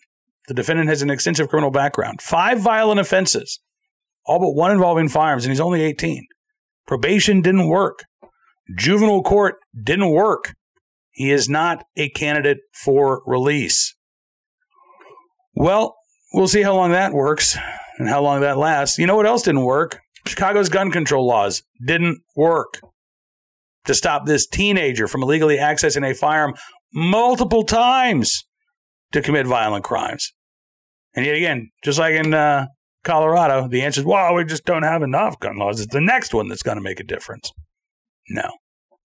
The 0.49 0.55
defendant 0.55 0.91
has 0.91 1.01
an 1.01 1.09
extensive 1.09 1.49
criminal 1.49 1.71
background, 1.71 2.21
five 2.21 2.61
violent 2.61 3.01
offenses, 3.01 3.59
all 4.27 4.39
but 4.39 4.53
one 4.53 4.71
involving 4.71 5.09
firearms, 5.09 5.45
and 5.45 5.53
he's 5.53 5.61
only 5.61 5.83
18. 5.83 6.27
Probation 6.87 7.41
didn't 7.41 7.69
work. 7.69 8.05
Juvenile 8.77 9.23
court 9.23 9.57
didn't 9.83 10.11
work. 10.11 10.55
He 11.11 11.31
is 11.31 11.49
not 11.49 11.85
a 11.97 12.09
candidate 12.11 12.59
for 12.73 13.23
release. 13.27 13.95
Well, 15.55 15.95
we'll 16.33 16.49
see 16.49 16.63
how 16.63 16.75
long 16.75 16.93
that 16.93 17.13
works 17.13 17.57
and 17.99 18.09
how 18.09 18.23
long 18.23 18.41
that 18.41 18.57
lasts. 18.57 18.99
You 18.99 19.07
know 19.07 19.17
what 19.17 19.27
else 19.27 19.43
didn't 19.43 19.65
work? 19.65 20.01
Chicago's 20.27 20.69
gun 20.69 20.91
control 20.91 21.27
laws 21.27 21.63
didn't 21.85 22.21
work 22.37 22.81
to 23.85 23.95
stop 23.95 24.25
this 24.25 24.47
teenager 24.47 25.09
from 25.09 25.23
illegally 25.23 25.59
accessing 25.59 26.09
a 26.09 26.15
firearm 26.15 26.55
multiple 26.95 27.65
times 27.65 28.45
to 29.13 29.21
commit 29.21 29.47
violent 29.47 29.85
crimes. 29.85 30.33
And 31.15 31.27
yet 31.27 31.35
again, 31.35 31.71
just 31.85 31.99
like 31.99 32.15
in 32.15 32.33
uh, 32.33 32.67
Colorado, 33.05 33.69
the 33.69 33.83
answer 33.83 34.01
is, 34.01 34.07
well, 34.07 34.35
we 34.35 34.45
just 34.45 34.65
don't 34.65 34.85
have 34.85 35.03
enough 35.03 35.39
gun 35.41 35.59
laws. 35.59 35.81
It's 35.81 35.93
the 35.93 36.01
next 36.01 36.33
one 36.33 36.49
that's 36.49 36.63
going 36.63 36.77
to 36.77 36.83
make 36.83 37.01
a 37.01 37.05
difference. 37.05 37.51
No. 38.29 38.49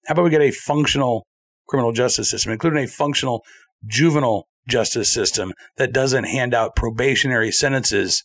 How 0.06 0.14
about 0.14 0.24
we 0.24 0.30
get 0.30 0.42
a 0.42 0.52
functional 0.52 1.26
criminal 1.68 1.92
justice 1.92 2.30
system, 2.30 2.52
including 2.52 2.84
a 2.84 2.88
functional 2.88 3.44
juvenile 3.86 4.48
justice 4.70 5.12
system 5.12 5.54
that 5.78 5.94
doesn't 5.94 6.26
hand 6.26 6.54
out 6.54 6.76
probationary 6.76 7.52
sentences 7.52 8.24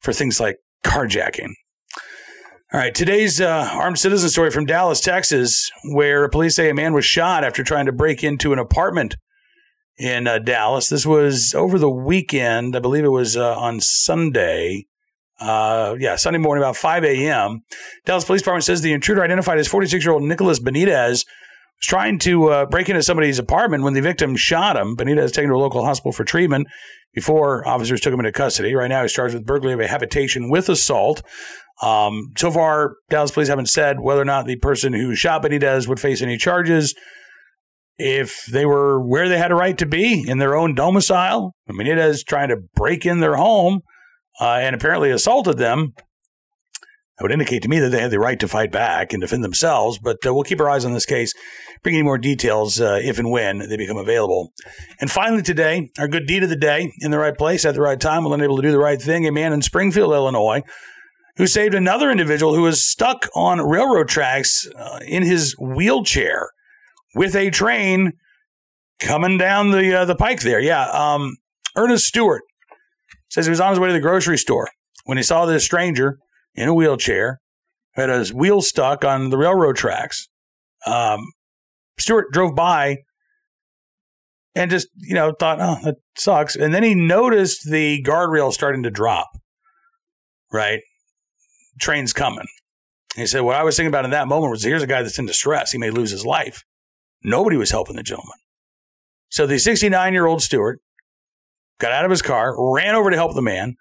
for 0.00 0.12
things 0.12 0.40
like 0.40 0.56
carjacking? 0.84 1.50
All 2.72 2.80
right, 2.80 2.94
today's 2.94 3.40
uh, 3.40 3.70
armed 3.72 3.98
citizen 3.98 4.28
story 4.28 4.50
from 4.50 4.66
Dallas, 4.66 5.00
Texas, 5.00 5.70
where 5.92 6.28
police 6.28 6.56
say 6.56 6.68
a 6.68 6.74
man 6.74 6.94
was 6.94 7.04
shot 7.04 7.44
after 7.44 7.62
trying 7.62 7.86
to 7.86 7.92
break 7.92 8.24
into 8.24 8.52
an 8.52 8.58
apartment 8.58 9.14
in 9.98 10.26
uh, 10.26 10.38
Dallas. 10.38 10.88
This 10.88 11.06
was 11.06 11.54
over 11.54 11.78
the 11.78 11.90
weekend. 11.90 12.76
I 12.76 12.80
believe 12.80 13.04
it 13.04 13.08
was 13.08 13.36
uh, 13.36 13.56
on 13.58 13.80
Sunday. 13.80 14.86
Uh, 15.38 15.96
yeah, 15.98 16.16
Sunday 16.16 16.38
morning, 16.38 16.62
about 16.62 16.76
5 16.76 17.04
a.m. 17.04 17.62
Dallas 18.04 18.24
Police 18.24 18.42
Department 18.42 18.64
says 18.64 18.80
the 18.80 18.92
intruder 18.92 19.22
identified 19.22 19.58
as 19.58 19.68
46 19.68 20.04
year 20.04 20.14
old 20.14 20.22
Nicholas 20.22 20.58
Benitez 20.58 21.10
was 21.10 21.26
trying 21.82 22.18
to 22.20 22.48
uh, 22.48 22.66
break 22.66 22.88
into 22.88 23.02
somebody's 23.02 23.38
apartment 23.38 23.84
when 23.84 23.92
the 23.92 24.00
victim 24.00 24.34
shot 24.34 24.76
him. 24.76 24.96
Benitez 24.96 25.24
is 25.24 25.32
taken 25.32 25.50
to 25.50 25.56
a 25.56 25.58
local 25.58 25.84
hospital 25.84 26.12
for 26.12 26.24
treatment 26.24 26.68
before 27.14 27.66
officers 27.68 28.00
took 28.00 28.14
him 28.14 28.20
into 28.20 28.32
custody. 28.32 28.74
Right 28.74 28.88
now, 28.88 29.02
he's 29.02 29.12
charged 29.12 29.34
with 29.34 29.44
burglary 29.44 29.74
of 29.74 29.80
a 29.80 29.86
habitation 29.86 30.50
with 30.50 30.68
assault. 30.70 31.22
Um, 31.82 32.32
so 32.38 32.50
far, 32.50 32.96
Dallas 33.10 33.30
police 33.30 33.48
haven't 33.48 33.68
said 33.68 34.00
whether 34.00 34.22
or 34.22 34.26
not 34.26 34.46
the 34.46 34.56
person 34.56 34.94
who 34.94 35.14
shot 35.14 35.42
Benitez 35.42 35.86
would 35.86 36.00
face 36.00 36.22
any 36.22 36.38
charges 36.38 36.94
if 37.98 38.44
they 38.46 38.66
were 38.66 39.00
where 39.00 39.28
they 39.28 39.38
had 39.38 39.52
a 39.52 39.56
right 39.56 39.76
to 39.78 39.86
be 39.86 40.28
in 40.28 40.38
their 40.38 40.54
own 40.54 40.74
domicile. 40.74 41.54
I 41.68 41.72
mean, 41.72 41.86
it 41.86 41.98
is 41.98 42.22
trying 42.22 42.48
to 42.48 42.58
break 42.74 43.06
in 43.06 43.20
their 43.20 43.36
home 43.36 43.80
uh, 44.40 44.58
and 44.60 44.74
apparently 44.74 45.10
assaulted 45.10 45.58
them. 45.58 45.94
That 47.16 47.24
would 47.24 47.32
indicate 47.32 47.62
to 47.62 47.68
me 47.68 47.78
that 47.78 47.88
they 47.88 48.02
had 48.02 48.10
the 48.10 48.18
right 48.18 48.38
to 48.40 48.48
fight 48.48 48.70
back 48.70 49.14
and 49.14 49.22
defend 49.22 49.42
themselves. 49.42 49.98
But 49.98 50.18
uh, 50.26 50.34
we'll 50.34 50.42
keep 50.42 50.60
our 50.60 50.68
eyes 50.68 50.84
on 50.84 50.92
this 50.92 51.06
case, 51.06 51.32
bringing 51.82 52.00
you 52.00 52.04
more 52.04 52.18
details 52.18 52.78
uh, 52.78 53.00
if 53.02 53.18
and 53.18 53.30
when 53.30 53.58
they 53.58 53.78
become 53.78 53.96
available. 53.96 54.52
And 55.00 55.10
finally, 55.10 55.42
today, 55.42 55.88
our 55.98 56.08
good 56.08 56.26
deed 56.26 56.42
of 56.42 56.50
the 56.50 56.56
day 56.56 56.92
in 57.00 57.10
the 57.10 57.18
right 57.18 57.36
place 57.36 57.64
at 57.64 57.74
the 57.74 57.80
right 57.80 57.98
time, 57.98 58.24
well, 58.24 58.34
unable 58.34 58.56
to 58.56 58.62
do 58.62 58.70
the 58.70 58.78
right 58.78 59.00
thing. 59.00 59.26
A 59.26 59.32
man 59.32 59.54
in 59.54 59.62
Springfield, 59.62 60.12
Illinois, 60.12 60.62
who 61.36 61.46
saved 61.46 61.74
another 61.74 62.10
individual 62.10 62.54
who 62.54 62.62
was 62.62 62.86
stuck 62.86 63.26
on 63.34 63.60
railroad 63.60 64.08
tracks 64.08 64.68
uh, 64.76 64.98
in 65.06 65.22
his 65.22 65.54
wheelchair 65.58 66.50
with 67.16 67.34
a 67.34 67.50
train 67.50 68.12
coming 69.00 69.38
down 69.38 69.72
the 69.72 70.00
uh, 70.00 70.04
the 70.04 70.14
pike 70.14 70.42
there. 70.42 70.60
Yeah, 70.60 70.84
um, 70.90 71.36
Ernest 71.74 72.06
Stewart 72.06 72.42
Says 73.28 73.46
he 73.46 73.50
was 73.50 73.60
on 73.60 73.70
his 73.70 73.80
way 73.80 73.88
to 73.88 73.92
the 73.92 74.00
grocery 74.00 74.38
store 74.38 74.68
when 75.04 75.18
he 75.18 75.22
saw 75.22 75.46
this 75.46 75.64
stranger 75.64 76.18
in 76.54 76.68
a 76.68 76.74
wheelchair 76.74 77.40
who 77.94 78.02
had 78.02 78.10
his 78.10 78.32
wheel 78.32 78.62
stuck 78.62 79.04
on 79.04 79.30
the 79.30 79.36
railroad 79.36 79.76
tracks. 79.76 80.28
Um, 80.86 81.20
Stewart 81.98 82.26
drove 82.32 82.54
by 82.54 82.98
and 84.54 84.70
just, 84.70 84.88
you 84.96 85.14
know, 85.14 85.32
thought, 85.38 85.58
oh, 85.60 85.78
that 85.84 85.96
sucks. 86.16 86.56
And 86.56 86.72
then 86.72 86.82
he 86.82 86.94
noticed 86.94 87.68
the 87.68 88.02
guardrail 88.02 88.52
starting 88.52 88.84
to 88.84 88.90
drop, 88.90 89.28
right? 90.52 90.80
Train's 91.80 92.12
coming. 92.12 92.46
he 93.16 93.26
said, 93.26 93.40
What 93.40 93.56
I 93.56 93.64
was 93.64 93.76
thinking 93.76 93.88
about 93.88 94.04
in 94.04 94.12
that 94.12 94.28
moment 94.28 94.52
was 94.52 94.62
here's 94.62 94.82
a 94.82 94.86
guy 94.86 95.02
that's 95.02 95.18
in 95.18 95.26
distress. 95.26 95.72
He 95.72 95.78
may 95.78 95.90
lose 95.90 96.10
his 96.10 96.24
life. 96.24 96.62
Nobody 97.26 97.56
was 97.56 97.72
helping 97.72 97.96
the 97.96 98.04
gentleman. 98.04 98.38
So 99.28 99.48
the 99.48 99.58
69 99.58 100.12
year 100.12 100.26
old 100.26 100.42
Stewart 100.42 100.78
got 101.80 101.90
out 101.90 102.04
of 102.04 102.10
his 102.10 102.22
car, 102.22 102.54
ran 102.56 102.94
over 102.94 103.10
to 103.10 103.16
help 103.16 103.34
the 103.34 103.42
man, 103.42 103.74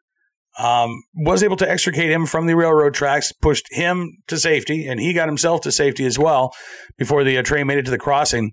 um, 0.57 1.03
was 1.13 1.43
able 1.43 1.55
to 1.57 1.69
extricate 1.69 2.09
him 2.09 2.25
from 2.25 2.47
the 2.47 2.55
railroad 2.55 2.95
tracks, 2.95 3.31
pushed 3.31 3.67
him 3.69 4.17
to 4.27 4.37
safety, 4.37 4.87
and 4.87 4.99
he 4.99 5.13
got 5.13 5.27
himself 5.29 5.61
to 5.61 5.71
safety 5.71 6.05
as 6.05 6.17
well 6.17 6.53
before 6.97 7.23
the 7.23 7.37
uh, 7.37 7.43
train 7.43 7.67
made 7.67 7.77
it 7.77 7.85
to 7.85 7.91
the 7.91 7.99
crossing. 7.99 8.51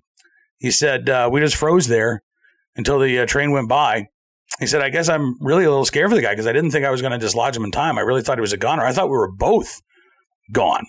He 0.59 0.69
said, 0.69 1.09
uh, 1.09 1.27
We 1.31 1.41
just 1.41 1.55
froze 1.55 1.87
there 1.87 2.21
until 2.75 2.99
the 2.99 3.19
uh, 3.19 3.25
train 3.25 3.51
went 3.51 3.69
by. 3.69 4.05
He 4.59 4.67
said, 4.67 4.81
I 4.81 4.89
guess 4.89 5.09
I'm 5.09 5.35
really 5.41 5.63
a 5.63 5.69
little 5.69 5.85
scared 5.85 6.11
for 6.11 6.15
the 6.15 6.21
guy 6.21 6.33
because 6.33 6.45
I 6.45 6.53
didn't 6.53 6.69
think 6.69 6.85
I 6.85 6.91
was 6.91 7.01
going 7.01 7.13
to 7.13 7.17
dislodge 7.17 7.57
him 7.57 7.63
in 7.63 7.71
time. 7.71 7.97
I 7.97 8.01
really 8.01 8.21
thought 8.21 8.37
he 8.37 8.41
was 8.41 8.53
a 8.53 8.57
goner. 8.57 8.85
I 8.85 8.91
thought 8.91 9.09
we 9.09 9.17
were 9.17 9.31
both 9.31 9.81
gone. 10.51 10.85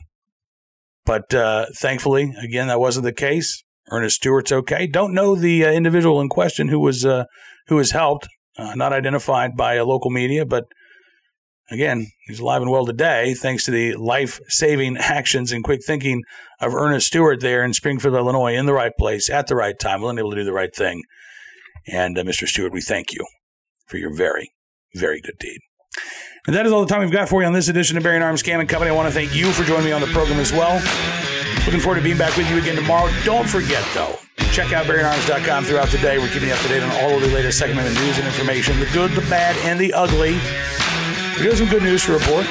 But 1.07 1.33
uh, 1.33 1.67
thankfully, 1.77 2.35
again, 2.43 2.69
that 2.69 2.81
wasn't 2.81 3.05
the 3.05 3.13
case. 3.13 3.65
Ernest 3.91 4.17
Stewart's 4.17 4.53
okay. 4.53 4.87
Don't 4.87 5.15
know 5.15 5.35
the 5.35 5.65
uh, 5.65 5.71
individual 5.71 6.21
in 6.21 6.29
question 6.29 6.69
who 6.69 6.81
was 6.81 7.05
uh, 7.05 7.25
who 7.69 7.77
was 7.77 7.91
helped, 7.91 8.29
uh, 8.59 8.75
not 8.75 8.93
identified 8.93 9.57
by 9.57 9.79
local 9.81 10.11
media, 10.11 10.45
but 10.45 10.65
again, 11.71 12.07
he's 12.27 12.41
alive 12.41 12.63
and 12.63 12.71
well 12.71 12.87
today, 12.87 13.35
thanks 13.35 13.65
to 13.65 13.71
the 13.71 13.95
life-saving 13.97 14.97
actions 14.99 15.53
and 15.53 15.65
quick 15.65 15.81
thinking 15.85 16.23
of 16.61 16.75
Ernest 16.75 17.07
Stewart 17.07 17.41
there 17.41 17.65
in 17.65 17.73
Springfield, 17.73 18.15
Illinois, 18.15 18.55
in 18.55 18.67
the 18.67 18.73
right 18.73 18.93
place 18.99 19.31
at 19.31 19.47
the 19.47 19.57
right 19.57 19.79
time, 19.79 20.01
willing 20.01 20.19
able 20.19 20.31
to 20.31 20.37
do 20.37 20.45
the 20.45 20.53
right 20.53 20.75
thing. 20.75 21.03
And 21.87 22.19
uh, 22.19 22.23
Mr. 22.23 22.47
Stewart, 22.47 22.73
we 22.73 22.81
thank 22.81 23.13
you 23.13 23.25
for 23.87 23.99
your 23.99 24.15
very, 24.15 24.53
very 24.95 25.21
good 25.21 25.39
deed. 25.39 25.61
And 26.47 26.55
that 26.55 26.67
is 26.67 26.73
all 26.73 26.85
the 26.85 26.93
time 26.93 27.01
we've 27.01 27.11
got 27.11 27.29
for 27.29 27.41
you 27.41 27.47
on 27.47 27.53
this 27.53 27.69
edition 27.69 27.97
of 27.97 28.03
Bearing 28.03 28.23
Arms 28.23 28.43
Cam 28.43 28.61
and 28.61 28.69
Company. 28.69 28.91
I 28.91 28.95
want 28.95 29.09
to 29.09 29.15
thank 29.15 29.35
you 29.35 29.51
for 29.53 29.65
joining 29.65 29.87
me 29.87 29.93
on 29.93 30.01
the 30.01 30.07
program 30.09 30.41
as 30.41 30.53
well. 30.53 31.34
Looking 31.65 31.81
forward 31.81 31.97
to 31.97 32.05
being 32.05 32.19
back 32.19 32.37
with 32.37 32.49
you 32.51 32.59
again 32.59 32.77
tomorrow. 32.77 33.11
Don't 33.25 33.49
forget, 33.49 33.83
though, 33.95 34.19
check 34.53 34.73
out 34.73 34.85
BearingArms.com 34.85 35.65
throughout 35.65 35.89
the 35.89 35.97
day. 35.99 36.19
We're 36.19 36.29
keeping 36.29 36.49
you 36.49 36.55
up 36.55 36.61
to 36.61 36.69
date 36.69 36.83
on 36.83 36.91
all 37.03 37.17
of 37.17 37.23
the 37.23 37.29
latest 37.29 37.59
segment 37.59 37.89
of 37.89 37.95
news 37.95 38.19
and 38.19 38.27
information, 38.27 38.79
the 38.81 38.89
good, 38.93 39.11
the 39.13 39.23
bad, 39.31 39.57
and 39.65 39.81
the 39.81 39.93
ugly. 39.95 40.33
We 41.41 41.49
have 41.49 41.57
some 41.57 41.69
good 41.69 41.83
news 41.83 42.05
to 42.05 42.13
report 42.13 42.47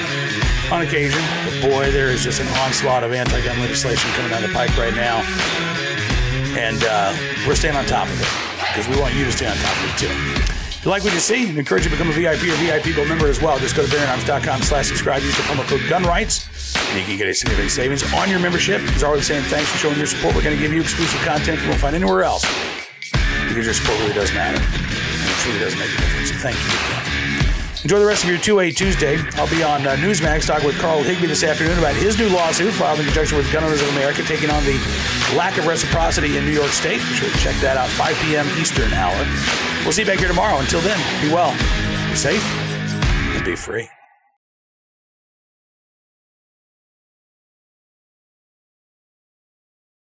on 0.71 0.81
occasion. 0.81 1.21
But 1.45 1.61
boy, 1.61 1.91
there 1.91 2.09
is 2.09 2.23
just 2.23 2.41
an 2.41 2.47
onslaught 2.65 3.03
of 3.03 3.13
anti-gun 3.13 3.59
legislation 3.59 4.09
coming 4.13 4.31
down 4.31 4.41
the 4.41 4.49
pike 4.49 4.75
right 4.77 4.95
now. 4.95 5.21
And 6.57 6.83
uh, 6.83 7.13
we're 7.47 7.55
staying 7.55 7.75
on 7.75 7.85
top 7.85 8.07
of 8.09 8.19
it 8.19 8.27
because 8.73 8.89
we 8.89 8.99
want 8.99 9.13
you 9.13 9.25
to 9.25 9.31
stay 9.31 9.45
on 9.45 9.55
top 9.55 9.77
of 9.77 9.93
it 9.93 9.97
too. 9.99 10.72
If 10.83 10.87
you 10.87 10.91
like 10.91 11.05
what 11.05 11.13
you 11.13 11.21
see, 11.21 11.47
encourage 11.57 11.85
you 11.85 11.91
to 11.91 11.95
become 11.95 12.09
a 12.09 12.11
VIP 12.11 12.43
or 12.43 12.59
VIP 12.59 12.93
Gold 12.93 13.07
member 13.07 13.29
as 13.29 13.41
well. 13.41 13.57
Just 13.57 13.73
go 13.73 13.85
to 13.85 13.95
bearingarms.com 13.95 14.63
slash 14.63 14.89
subscribe. 14.89 15.23
Use 15.23 15.33
the 15.37 15.43
promo 15.43 15.65
code 15.65 15.79
GUNRIGHTS, 15.87 16.75
and 16.89 16.99
you 16.99 17.05
can 17.05 17.17
get 17.17 17.29
a 17.29 17.33
significant 17.33 17.71
savings 17.71 18.03
on 18.13 18.29
your 18.29 18.39
membership. 18.39 18.81
As 18.91 19.01
always 19.01 19.25
saying, 19.25 19.43
thanks 19.43 19.71
for 19.71 19.77
showing 19.77 19.97
your 19.97 20.07
support. 20.07 20.35
We're 20.35 20.43
going 20.43 20.57
to 20.57 20.61
give 20.61 20.73
you 20.73 20.81
exclusive 20.81 21.21
content 21.21 21.61
you 21.61 21.69
won't 21.69 21.79
find 21.79 21.95
anywhere 21.95 22.25
else 22.25 22.43
because 23.47 23.63
your 23.63 23.73
support 23.73 23.97
really 23.99 24.13
does 24.13 24.33
matter. 24.33 24.57
And 24.57 25.29
it 25.29 25.37
truly 25.39 25.59
does 25.59 25.73
make 25.77 25.87
a 25.87 26.01
difference. 26.01 26.31
Thank 26.43 26.57
you. 26.57 26.92
Enjoy 27.83 27.99
the 27.99 28.05
rest 28.05 28.23
of 28.23 28.29
your 28.29 28.39
2A 28.39 28.77
Tuesday. 28.77 29.17
I'll 29.33 29.49
be 29.49 29.61
on 29.61 29.85
uh, 29.85 29.97
Newsmax 29.97 30.47
talking 30.47 30.65
with 30.65 30.79
Carl 30.79 31.03
Higbie 31.03 31.27
this 31.27 31.43
afternoon 31.43 31.77
about 31.77 31.93
his 31.95 32.17
new 32.17 32.29
lawsuit 32.29 32.73
filed 32.73 32.99
in 32.99 33.05
conjunction 33.05 33.37
with 33.37 33.51
Gun 33.51 33.61
Owners 33.61 33.81
of 33.81 33.89
America, 33.89 34.23
taking 34.23 34.49
on 34.49 34.63
the 34.63 34.79
lack 35.35 35.57
of 35.57 35.67
reciprocity 35.67 36.37
in 36.37 36.45
New 36.45 36.53
York 36.53 36.71
State. 36.71 36.99
Be 36.99 37.15
sure 37.15 37.29
to 37.29 37.37
check 37.39 37.55
that 37.57 37.75
out, 37.75 37.89
5 37.89 38.15
p.m. 38.21 38.47
Eastern 38.57 38.93
hour. 38.93 39.13
We'll 39.83 39.91
see 39.91 40.03
you 40.03 40.07
back 40.07 40.19
here 40.19 40.29
tomorrow. 40.29 40.59
Until 40.59 40.79
then, 40.79 40.97
be 41.21 41.27
well, 41.27 41.51
be 42.09 42.15
safe, 42.15 42.43
and 43.35 43.43
be 43.43 43.57
free. 43.57 43.89